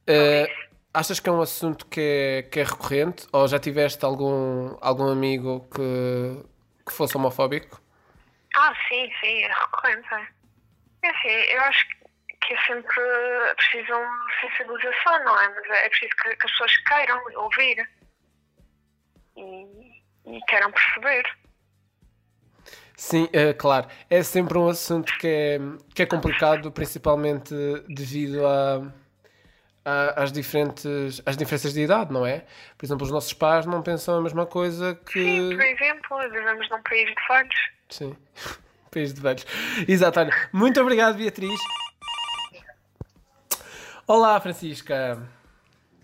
Uh, 0.09 0.69
achas 0.95 1.21
que 1.21 1.29
é 1.29 1.33
um 1.33 1.43
assunto 1.43 1.85
que 1.85 2.01
é, 2.01 2.43
que 2.45 2.59
é 2.59 2.65
recorrente? 2.65 3.27
Ou 3.35 3.47
já 3.49 3.59
tiveste 3.59 4.03
algum, 4.03 4.79
algum 4.81 5.11
amigo 5.11 5.69
que, 5.75 6.43
que 6.87 6.93
fosse 6.95 7.19
homofóbico? 7.19 7.83
Ah, 8.57 8.73
sim, 8.89 9.11
sim, 9.21 9.43
é 9.43 9.49
recorrente. 9.49 10.33
É 11.03 11.11
assim, 11.11 11.53
eu 11.53 11.61
acho 11.65 11.87
que 11.87 12.02
é 12.51 12.67
sempre 12.67 13.55
preciso 13.57 13.93
uma 13.95 14.27
sensibilização, 14.41 15.25
não 15.25 15.41
é? 15.41 15.49
Mas 15.49 15.71
é 15.71 15.89
preciso 15.89 16.13
que, 16.23 16.37
que 16.37 16.47
as 16.47 16.51
pessoas 16.53 16.77
queiram 16.79 17.23
ouvir 17.37 17.89
e, 19.37 20.37
e 20.37 20.41
queiram 20.49 20.73
perceber. 20.73 21.25
Sim, 22.97 23.29
é, 23.33 23.53
claro. 23.53 23.89
É 24.09 24.23
sempre 24.23 24.57
um 24.59 24.69
assunto 24.69 25.13
que 25.19 25.27
é, 25.27 25.59
que 25.95 26.03
é 26.03 26.07
complicado, 26.07 26.71
principalmente 26.71 27.55
devido 27.89 28.47
a, 28.47 28.93
a, 29.85 30.23
às, 30.23 30.31
diferentes, 30.31 31.21
às 31.27 31.37
diferenças 31.37 31.73
de 31.73 31.81
idade, 31.81 32.13
não 32.13 32.25
é? 32.25 32.45
Por 32.79 32.87
exemplo, 32.87 33.05
os 33.05 33.11
nossos 33.11 33.33
pais 33.33 33.67
não 33.67 33.83
pensam 33.83 34.19
a 34.19 34.23
mesma 34.23 34.47
coisa 34.47 34.95
que. 34.95 35.21
Sim, 35.21 35.57
por 35.57 35.65
exemplo, 35.65 36.19
vivemos 36.31 36.71
num 36.71 36.83
país 36.83 37.09
de 37.09 37.29
velhos. 37.29 37.71
Sim, 37.89 38.17
país 38.91 39.13
de 39.13 39.21
velhos. 39.21 39.47
Exato, 39.89 40.21
olha. 40.21 40.49
Muito 40.53 40.81
obrigado, 40.81 41.17
Beatriz. 41.17 41.61
Olá, 44.13 44.39
Francisca. 44.39 45.27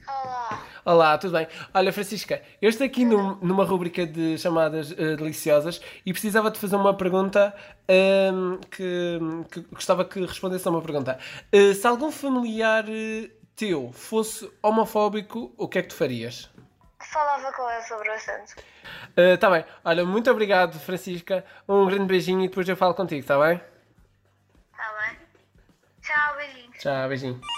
Olá. 0.09 0.63
Olá, 0.83 1.19
tudo 1.19 1.35
bem? 1.35 1.47
Olha, 1.75 1.93
Francisca, 1.93 2.41
eu 2.63 2.71
estou 2.71 2.87
aqui 2.87 3.05
num- 3.05 3.35
numa 3.43 3.67
rubrica 3.67 4.07
de 4.07 4.39
chamadas 4.39 4.93
eh, 4.93 5.15
deliciosas 5.15 5.79
e 6.07 6.13
precisava 6.15 6.51
de 6.51 6.59
fazer 6.59 6.77
uma 6.77 6.97
pergunta 6.97 7.55
ehm, 7.87 8.57
que, 8.71 9.19
que 9.53 9.61
gostava 9.75 10.07
que 10.07 10.21
respondesse 10.25 10.67
a 10.67 10.71
uma 10.71 10.81
pergunta. 10.81 11.19
Eh, 11.53 11.75
se 11.75 11.87
algum 11.87 12.11
familiar 12.11 12.87
eh, 12.89 13.29
teu 13.55 13.93
fosse 13.93 14.51
homofóbico, 14.63 15.53
o 15.59 15.69
que 15.69 15.79
é 15.81 15.83
que 15.83 15.89
tu 15.89 15.95
farias? 15.95 16.49
Falava 17.13 17.53
com 17.53 17.71
ele 17.71 17.83
sobre 17.83 18.09
o 18.09 18.13
assunto. 18.15 18.55
Está 19.15 19.51
bem. 19.51 19.67
Olha, 19.85 20.07
muito 20.07 20.31
obrigado, 20.31 20.79
Francisca. 20.81 21.45
Um 21.69 21.85
grande 21.85 22.07
beijinho 22.07 22.41
e 22.43 22.49
depois 22.49 22.67
eu 22.67 22.75
falo 22.75 22.95
contigo, 22.95 23.21
está 23.21 23.39
bem? 23.39 23.59
Tá 24.75 24.95
bem? 24.99 25.19
Tchau, 26.01 26.37
beijinhos. 26.39 26.79
Tchau, 26.79 27.09
beijinho. 27.11 27.58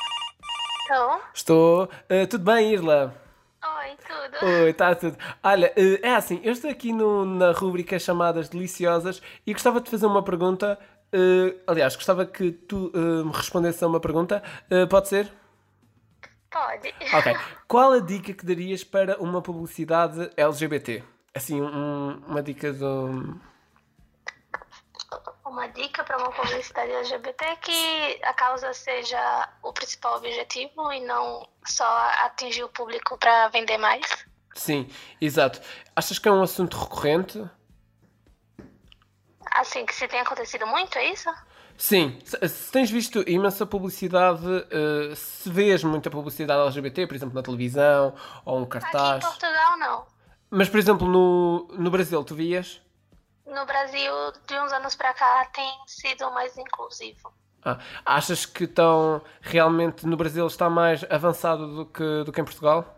Estou? 0.91 1.20
Estou. 1.32 1.88
Eh, 2.09 2.26
tudo 2.26 2.45
bem, 2.45 2.72
Irla? 2.72 3.14
Oi, 3.62 3.97
tudo? 4.07 4.47
Oi, 4.47 4.70
está 4.70 4.93
tudo. 4.95 5.16
Olha, 5.43 5.72
eh, 5.76 6.01
é 6.03 6.14
assim, 6.16 6.41
eu 6.43 6.53
estou 6.53 6.68
aqui 6.68 6.93
no- 6.93 7.24
na 7.24 7.53
rubrica 7.53 7.97
chamadas 7.99 8.49
deliciosas 8.49 9.22
e 9.47 9.53
gostava 9.53 9.80
de 9.80 9.88
fazer 9.91 10.07
uma 10.07 10.22
pergunta. 10.22 10.78
eh, 11.12 11.57
aliás, 11.66 11.95
gostava 11.97 12.24
que 12.24 12.53
tu 12.53 12.91
eh, 12.95 13.24
me 13.24 13.32
respondesse 13.32 13.82
a 13.84 13.86
uma 13.88 13.99
pergunta. 14.01 14.43
Pode 14.88 15.09
ser? 15.09 15.28
Pode. 16.51 16.88
Ok. 17.14 17.36
Qual 17.68 17.93
a 17.93 17.99
dica 18.01 18.32
que 18.32 18.45
darias 18.47 18.82
para 18.84 19.16
uma 19.20 19.41
publicidade 19.43 20.30
LGBT? 20.36 21.03
Assim, 21.34 21.61
um- 21.61 22.20
uma 22.28 22.41
dica 22.43 22.72
do. 22.72 23.41
Uma 25.51 25.66
dica 25.66 26.05
para 26.05 26.16
uma 26.16 26.30
publicidade 26.30 26.92
LGBT 26.92 27.57
que 27.57 28.20
a 28.22 28.32
causa 28.32 28.72
seja 28.72 29.48
o 29.64 29.72
principal 29.72 30.18
objetivo 30.18 30.92
e 30.92 31.01
não 31.01 31.44
só 31.66 31.84
atingir 32.24 32.62
o 32.62 32.68
público 32.68 33.18
para 33.18 33.48
vender 33.48 33.76
mais. 33.76 34.07
Sim, 34.55 34.88
exato. 35.20 35.61
Achas 35.96 36.20
que 36.20 36.28
é 36.28 36.30
um 36.30 36.40
assunto 36.40 36.78
recorrente? 36.78 37.44
Assim, 39.51 39.84
que 39.84 39.92
se 39.92 40.07
tem 40.07 40.20
acontecido 40.20 40.68
muito, 40.68 40.96
é 40.96 41.11
isso? 41.11 41.28
Sim, 41.76 42.16
se, 42.24 42.70
tens 42.70 42.88
visto 42.88 43.28
imensa 43.28 43.66
publicidade, 43.66 44.46
eh, 44.70 45.14
se 45.16 45.51
vês 45.51 45.82
muita 45.82 46.09
publicidade 46.11 46.62
LGBT, 46.62 47.09
por 47.09 47.16
exemplo, 47.16 47.34
na 47.34 47.42
televisão 47.42 48.14
ou 48.44 48.61
um 48.61 48.62
Aqui 48.62 48.78
em 48.78 48.80
cartaz. 48.80 49.24
Portugal, 49.24 49.76
não. 49.78 50.07
Mas, 50.48 50.68
por 50.68 50.78
exemplo, 50.78 51.09
no, 51.09 51.66
no 51.76 51.90
Brasil, 51.90 52.22
tu 52.22 52.36
vias? 52.36 52.80
No 53.51 53.66
Brasil, 53.66 54.12
de 54.46 54.59
uns 54.59 54.72
anos 54.72 54.94
para 54.94 55.12
cá, 55.14 55.44
tem 55.53 55.70
sido 55.86 56.30
mais 56.30 56.57
inclusivo. 56.57 57.32
Ah, 57.64 57.78
achas 58.07 58.46
que 58.46 58.64
estão 58.64 59.22
realmente 59.40 60.07
no 60.07 60.16
Brasil 60.16 60.46
está 60.46 60.70
mais 60.70 61.05
avançado 61.11 61.66
do 61.74 61.86
que, 61.86 62.24
do 62.24 62.32
que 62.32 62.40
em 62.40 62.44
Portugal? 62.44 62.96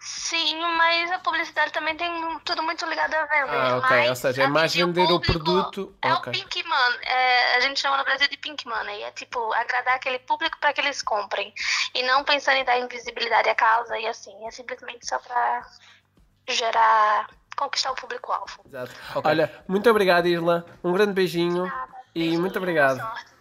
Sim, 0.00 0.60
mas 0.76 1.12
a 1.12 1.20
publicidade 1.20 1.72
também 1.72 1.96
tem 1.96 2.10
tudo 2.40 2.60
muito 2.64 2.84
ligado 2.86 3.14
a 3.14 3.24
venda. 3.26 3.52
Ah, 3.52 3.76
ok, 3.76 3.90
mais 3.90 4.08
ou 4.10 4.16
seja, 4.16 4.42
é 4.42 4.46
mais 4.48 4.74
vender 4.74 5.02
o 5.04 5.20
público. 5.20 5.32
produto, 5.32 5.96
É 6.02 6.12
ok. 6.12 6.32
o 6.32 6.36
pink 6.36 6.64
money. 6.64 6.98
É, 7.02 7.56
a 7.56 7.60
gente 7.60 7.78
chama 7.78 7.98
no 7.98 8.04
Brasil 8.04 8.28
de 8.28 8.36
pink 8.36 8.66
money. 8.66 9.00
É 9.04 9.12
tipo 9.12 9.52
agradar 9.52 9.94
aquele 9.94 10.18
público 10.18 10.58
para 10.58 10.72
que 10.72 10.80
eles 10.80 11.00
comprem. 11.02 11.54
E 11.94 12.02
não 12.02 12.24
pensando 12.24 12.56
em 12.56 12.64
dar 12.64 12.78
invisibilidade 12.80 13.48
à 13.48 13.54
causa 13.54 13.96
e 13.96 14.06
assim. 14.08 14.34
É 14.44 14.50
simplesmente 14.50 15.06
só 15.06 15.20
para 15.20 15.62
gerar, 16.48 17.28
conquistar 17.56 17.92
o 17.92 17.94
público-alvo. 17.94 18.60
Exato. 18.66 18.92
Olha, 19.24 19.52
muito 19.68 19.88
obrigado, 19.90 20.26
Irla. 20.26 20.64
Um 20.82 20.92
grande 20.92 21.12
beijinho 21.12 21.70
e 22.14 22.36
muito 22.36 22.58
obrigado. 22.58 22.98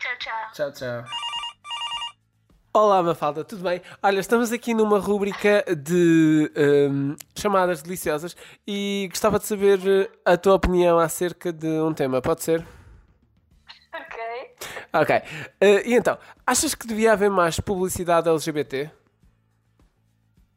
Tchau, 0.00 0.18
tchau. 0.18 0.52
Tchau, 0.52 0.72
tchau. 0.72 1.04
Olá, 2.72 3.02
Mafalda, 3.02 3.42
tudo 3.42 3.62
bem? 3.62 3.80
Olha, 4.02 4.20
estamos 4.20 4.52
aqui 4.52 4.74
numa 4.74 4.98
rúbrica 4.98 5.64
de 5.74 6.52
hum, 6.90 7.16
chamadas 7.34 7.82
deliciosas 7.82 8.36
e 8.66 9.06
gostava 9.10 9.38
de 9.38 9.46
saber 9.46 9.78
eh, 9.86 10.10
a 10.26 10.36
tua 10.36 10.56
opinião 10.56 10.98
acerca 10.98 11.50
de 11.50 11.66
um 11.66 11.94
tema, 11.94 12.20
pode 12.20 12.42
ser? 12.42 12.66
Ok. 13.94 14.20
Ok. 14.92 15.22
Eh, 15.58 15.88
e 15.88 15.94
então, 15.94 16.18
achas 16.46 16.74
que 16.74 16.86
devia 16.86 17.14
haver 17.14 17.30
mais 17.30 17.58
publicidade 17.60 18.28
LGBT? 18.28 18.90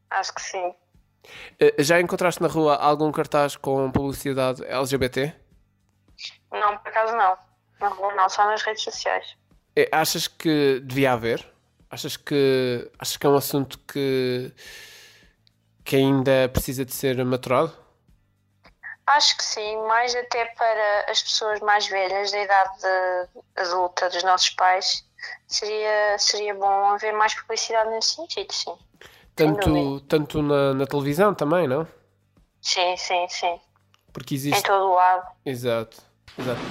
Acho 0.10 0.34
que 0.36 0.42
sim. 0.42 0.74
Eh, 1.60 1.76
já 1.80 2.00
encontraste 2.00 2.42
na 2.42 2.48
rua 2.48 2.76
algum 2.76 3.12
cartaz 3.12 3.56
com 3.56 3.92
publicidade 3.92 4.64
LGBT? 4.66 5.34
Não, 6.52 6.78
por 6.78 6.90
acaso 6.90 7.16
não. 7.16 7.38
Não, 7.80 8.16
não 8.16 8.30
só 8.30 8.46
nas 8.46 8.62
redes 8.62 8.84
sociais. 8.84 9.38
Eh, 9.76 9.90
achas 9.92 10.28
que 10.28 10.82
devia 10.82 11.14
haver? 11.14 11.46
Achas 11.90 12.18
que, 12.18 12.92
achas 13.00 13.18
que 13.18 13.26
é 13.26 13.30
um 13.30 13.36
assunto 13.36 13.80
que, 13.80 14.54
que 15.84 15.96
ainda 15.96 16.50
precisa 16.50 16.86
de 16.86 16.94
ser 16.94 17.24
maturado? 17.26 17.74
Acho 19.08 19.38
que 19.38 19.44
sim, 19.44 19.78
mais 19.88 20.14
até 20.14 20.46
para 20.46 21.06
as 21.10 21.24
pessoas 21.24 21.60
mais 21.62 21.88
velhas, 21.88 22.32
da 22.32 22.44
idade 22.44 22.86
adulta 23.56 24.08
dos 24.08 24.24
nossos 24.24 24.52
pais, 24.52 25.04
seria, 25.48 26.16
seria 26.20 26.54
bom 26.54 26.92
haver 26.92 27.12
mais 27.14 27.34
publicidade 27.34 27.90
nesse 27.90 28.16
sentido, 28.16 28.54
sim. 28.54 28.78
Tanto, 29.46 30.00
tanto 30.02 30.42
na, 30.42 30.74
na 30.74 30.86
televisão 30.86 31.34
também, 31.34 31.68
não? 31.68 31.88
Sim, 32.62 32.96
sim, 32.98 33.26
sim. 33.30 33.56
Porque 34.12 34.36
Em 34.36 34.38
existe. 34.38 34.64
todo 34.64 34.84
o 34.86 34.96
lado. 34.96 35.28
Exato, 35.46 35.98
exato. 36.38 36.62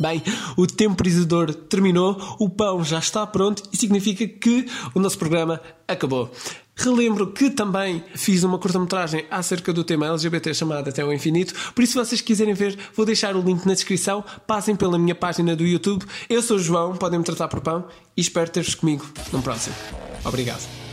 Bem, 0.00 0.20
o 0.56 0.66
temporizador 0.66 1.54
terminou, 1.54 2.16
o 2.40 2.50
pão 2.50 2.82
já 2.82 2.98
está 2.98 3.24
pronto 3.26 3.62
e 3.72 3.76
significa 3.76 4.26
que 4.26 4.66
o 4.94 4.98
nosso 4.98 5.16
programa 5.18 5.60
acabou. 5.86 6.30
Relembro 6.76 7.28
que 7.28 7.50
também 7.50 8.02
fiz 8.14 8.42
uma 8.42 8.58
curta-metragem 8.58 9.24
acerca 9.30 9.72
do 9.72 9.84
tema 9.84 10.06
LGBT 10.06 10.52
chamada 10.52 10.90
Até 10.90 11.04
o 11.04 11.12
Infinito, 11.12 11.54
por 11.72 11.82
isso, 11.82 11.92
se 11.92 11.98
vocês 11.98 12.20
quiserem 12.20 12.54
ver, 12.54 12.76
vou 12.94 13.06
deixar 13.06 13.36
o 13.36 13.40
link 13.40 13.64
na 13.64 13.74
descrição. 13.74 14.24
Passem 14.46 14.74
pela 14.74 14.98
minha 14.98 15.14
página 15.14 15.54
do 15.54 15.64
YouTube. 15.64 16.04
Eu 16.28 16.42
sou 16.42 16.56
o 16.56 16.60
João, 16.60 16.96
podem 16.96 17.18
me 17.18 17.24
tratar 17.24 17.48
por 17.48 17.60
pão 17.60 17.84
e 18.16 18.20
espero 18.20 18.50
ter-vos 18.50 18.74
comigo 18.74 19.06
no 19.32 19.40
próximo. 19.40 19.74
Obrigado. 20.24 20.83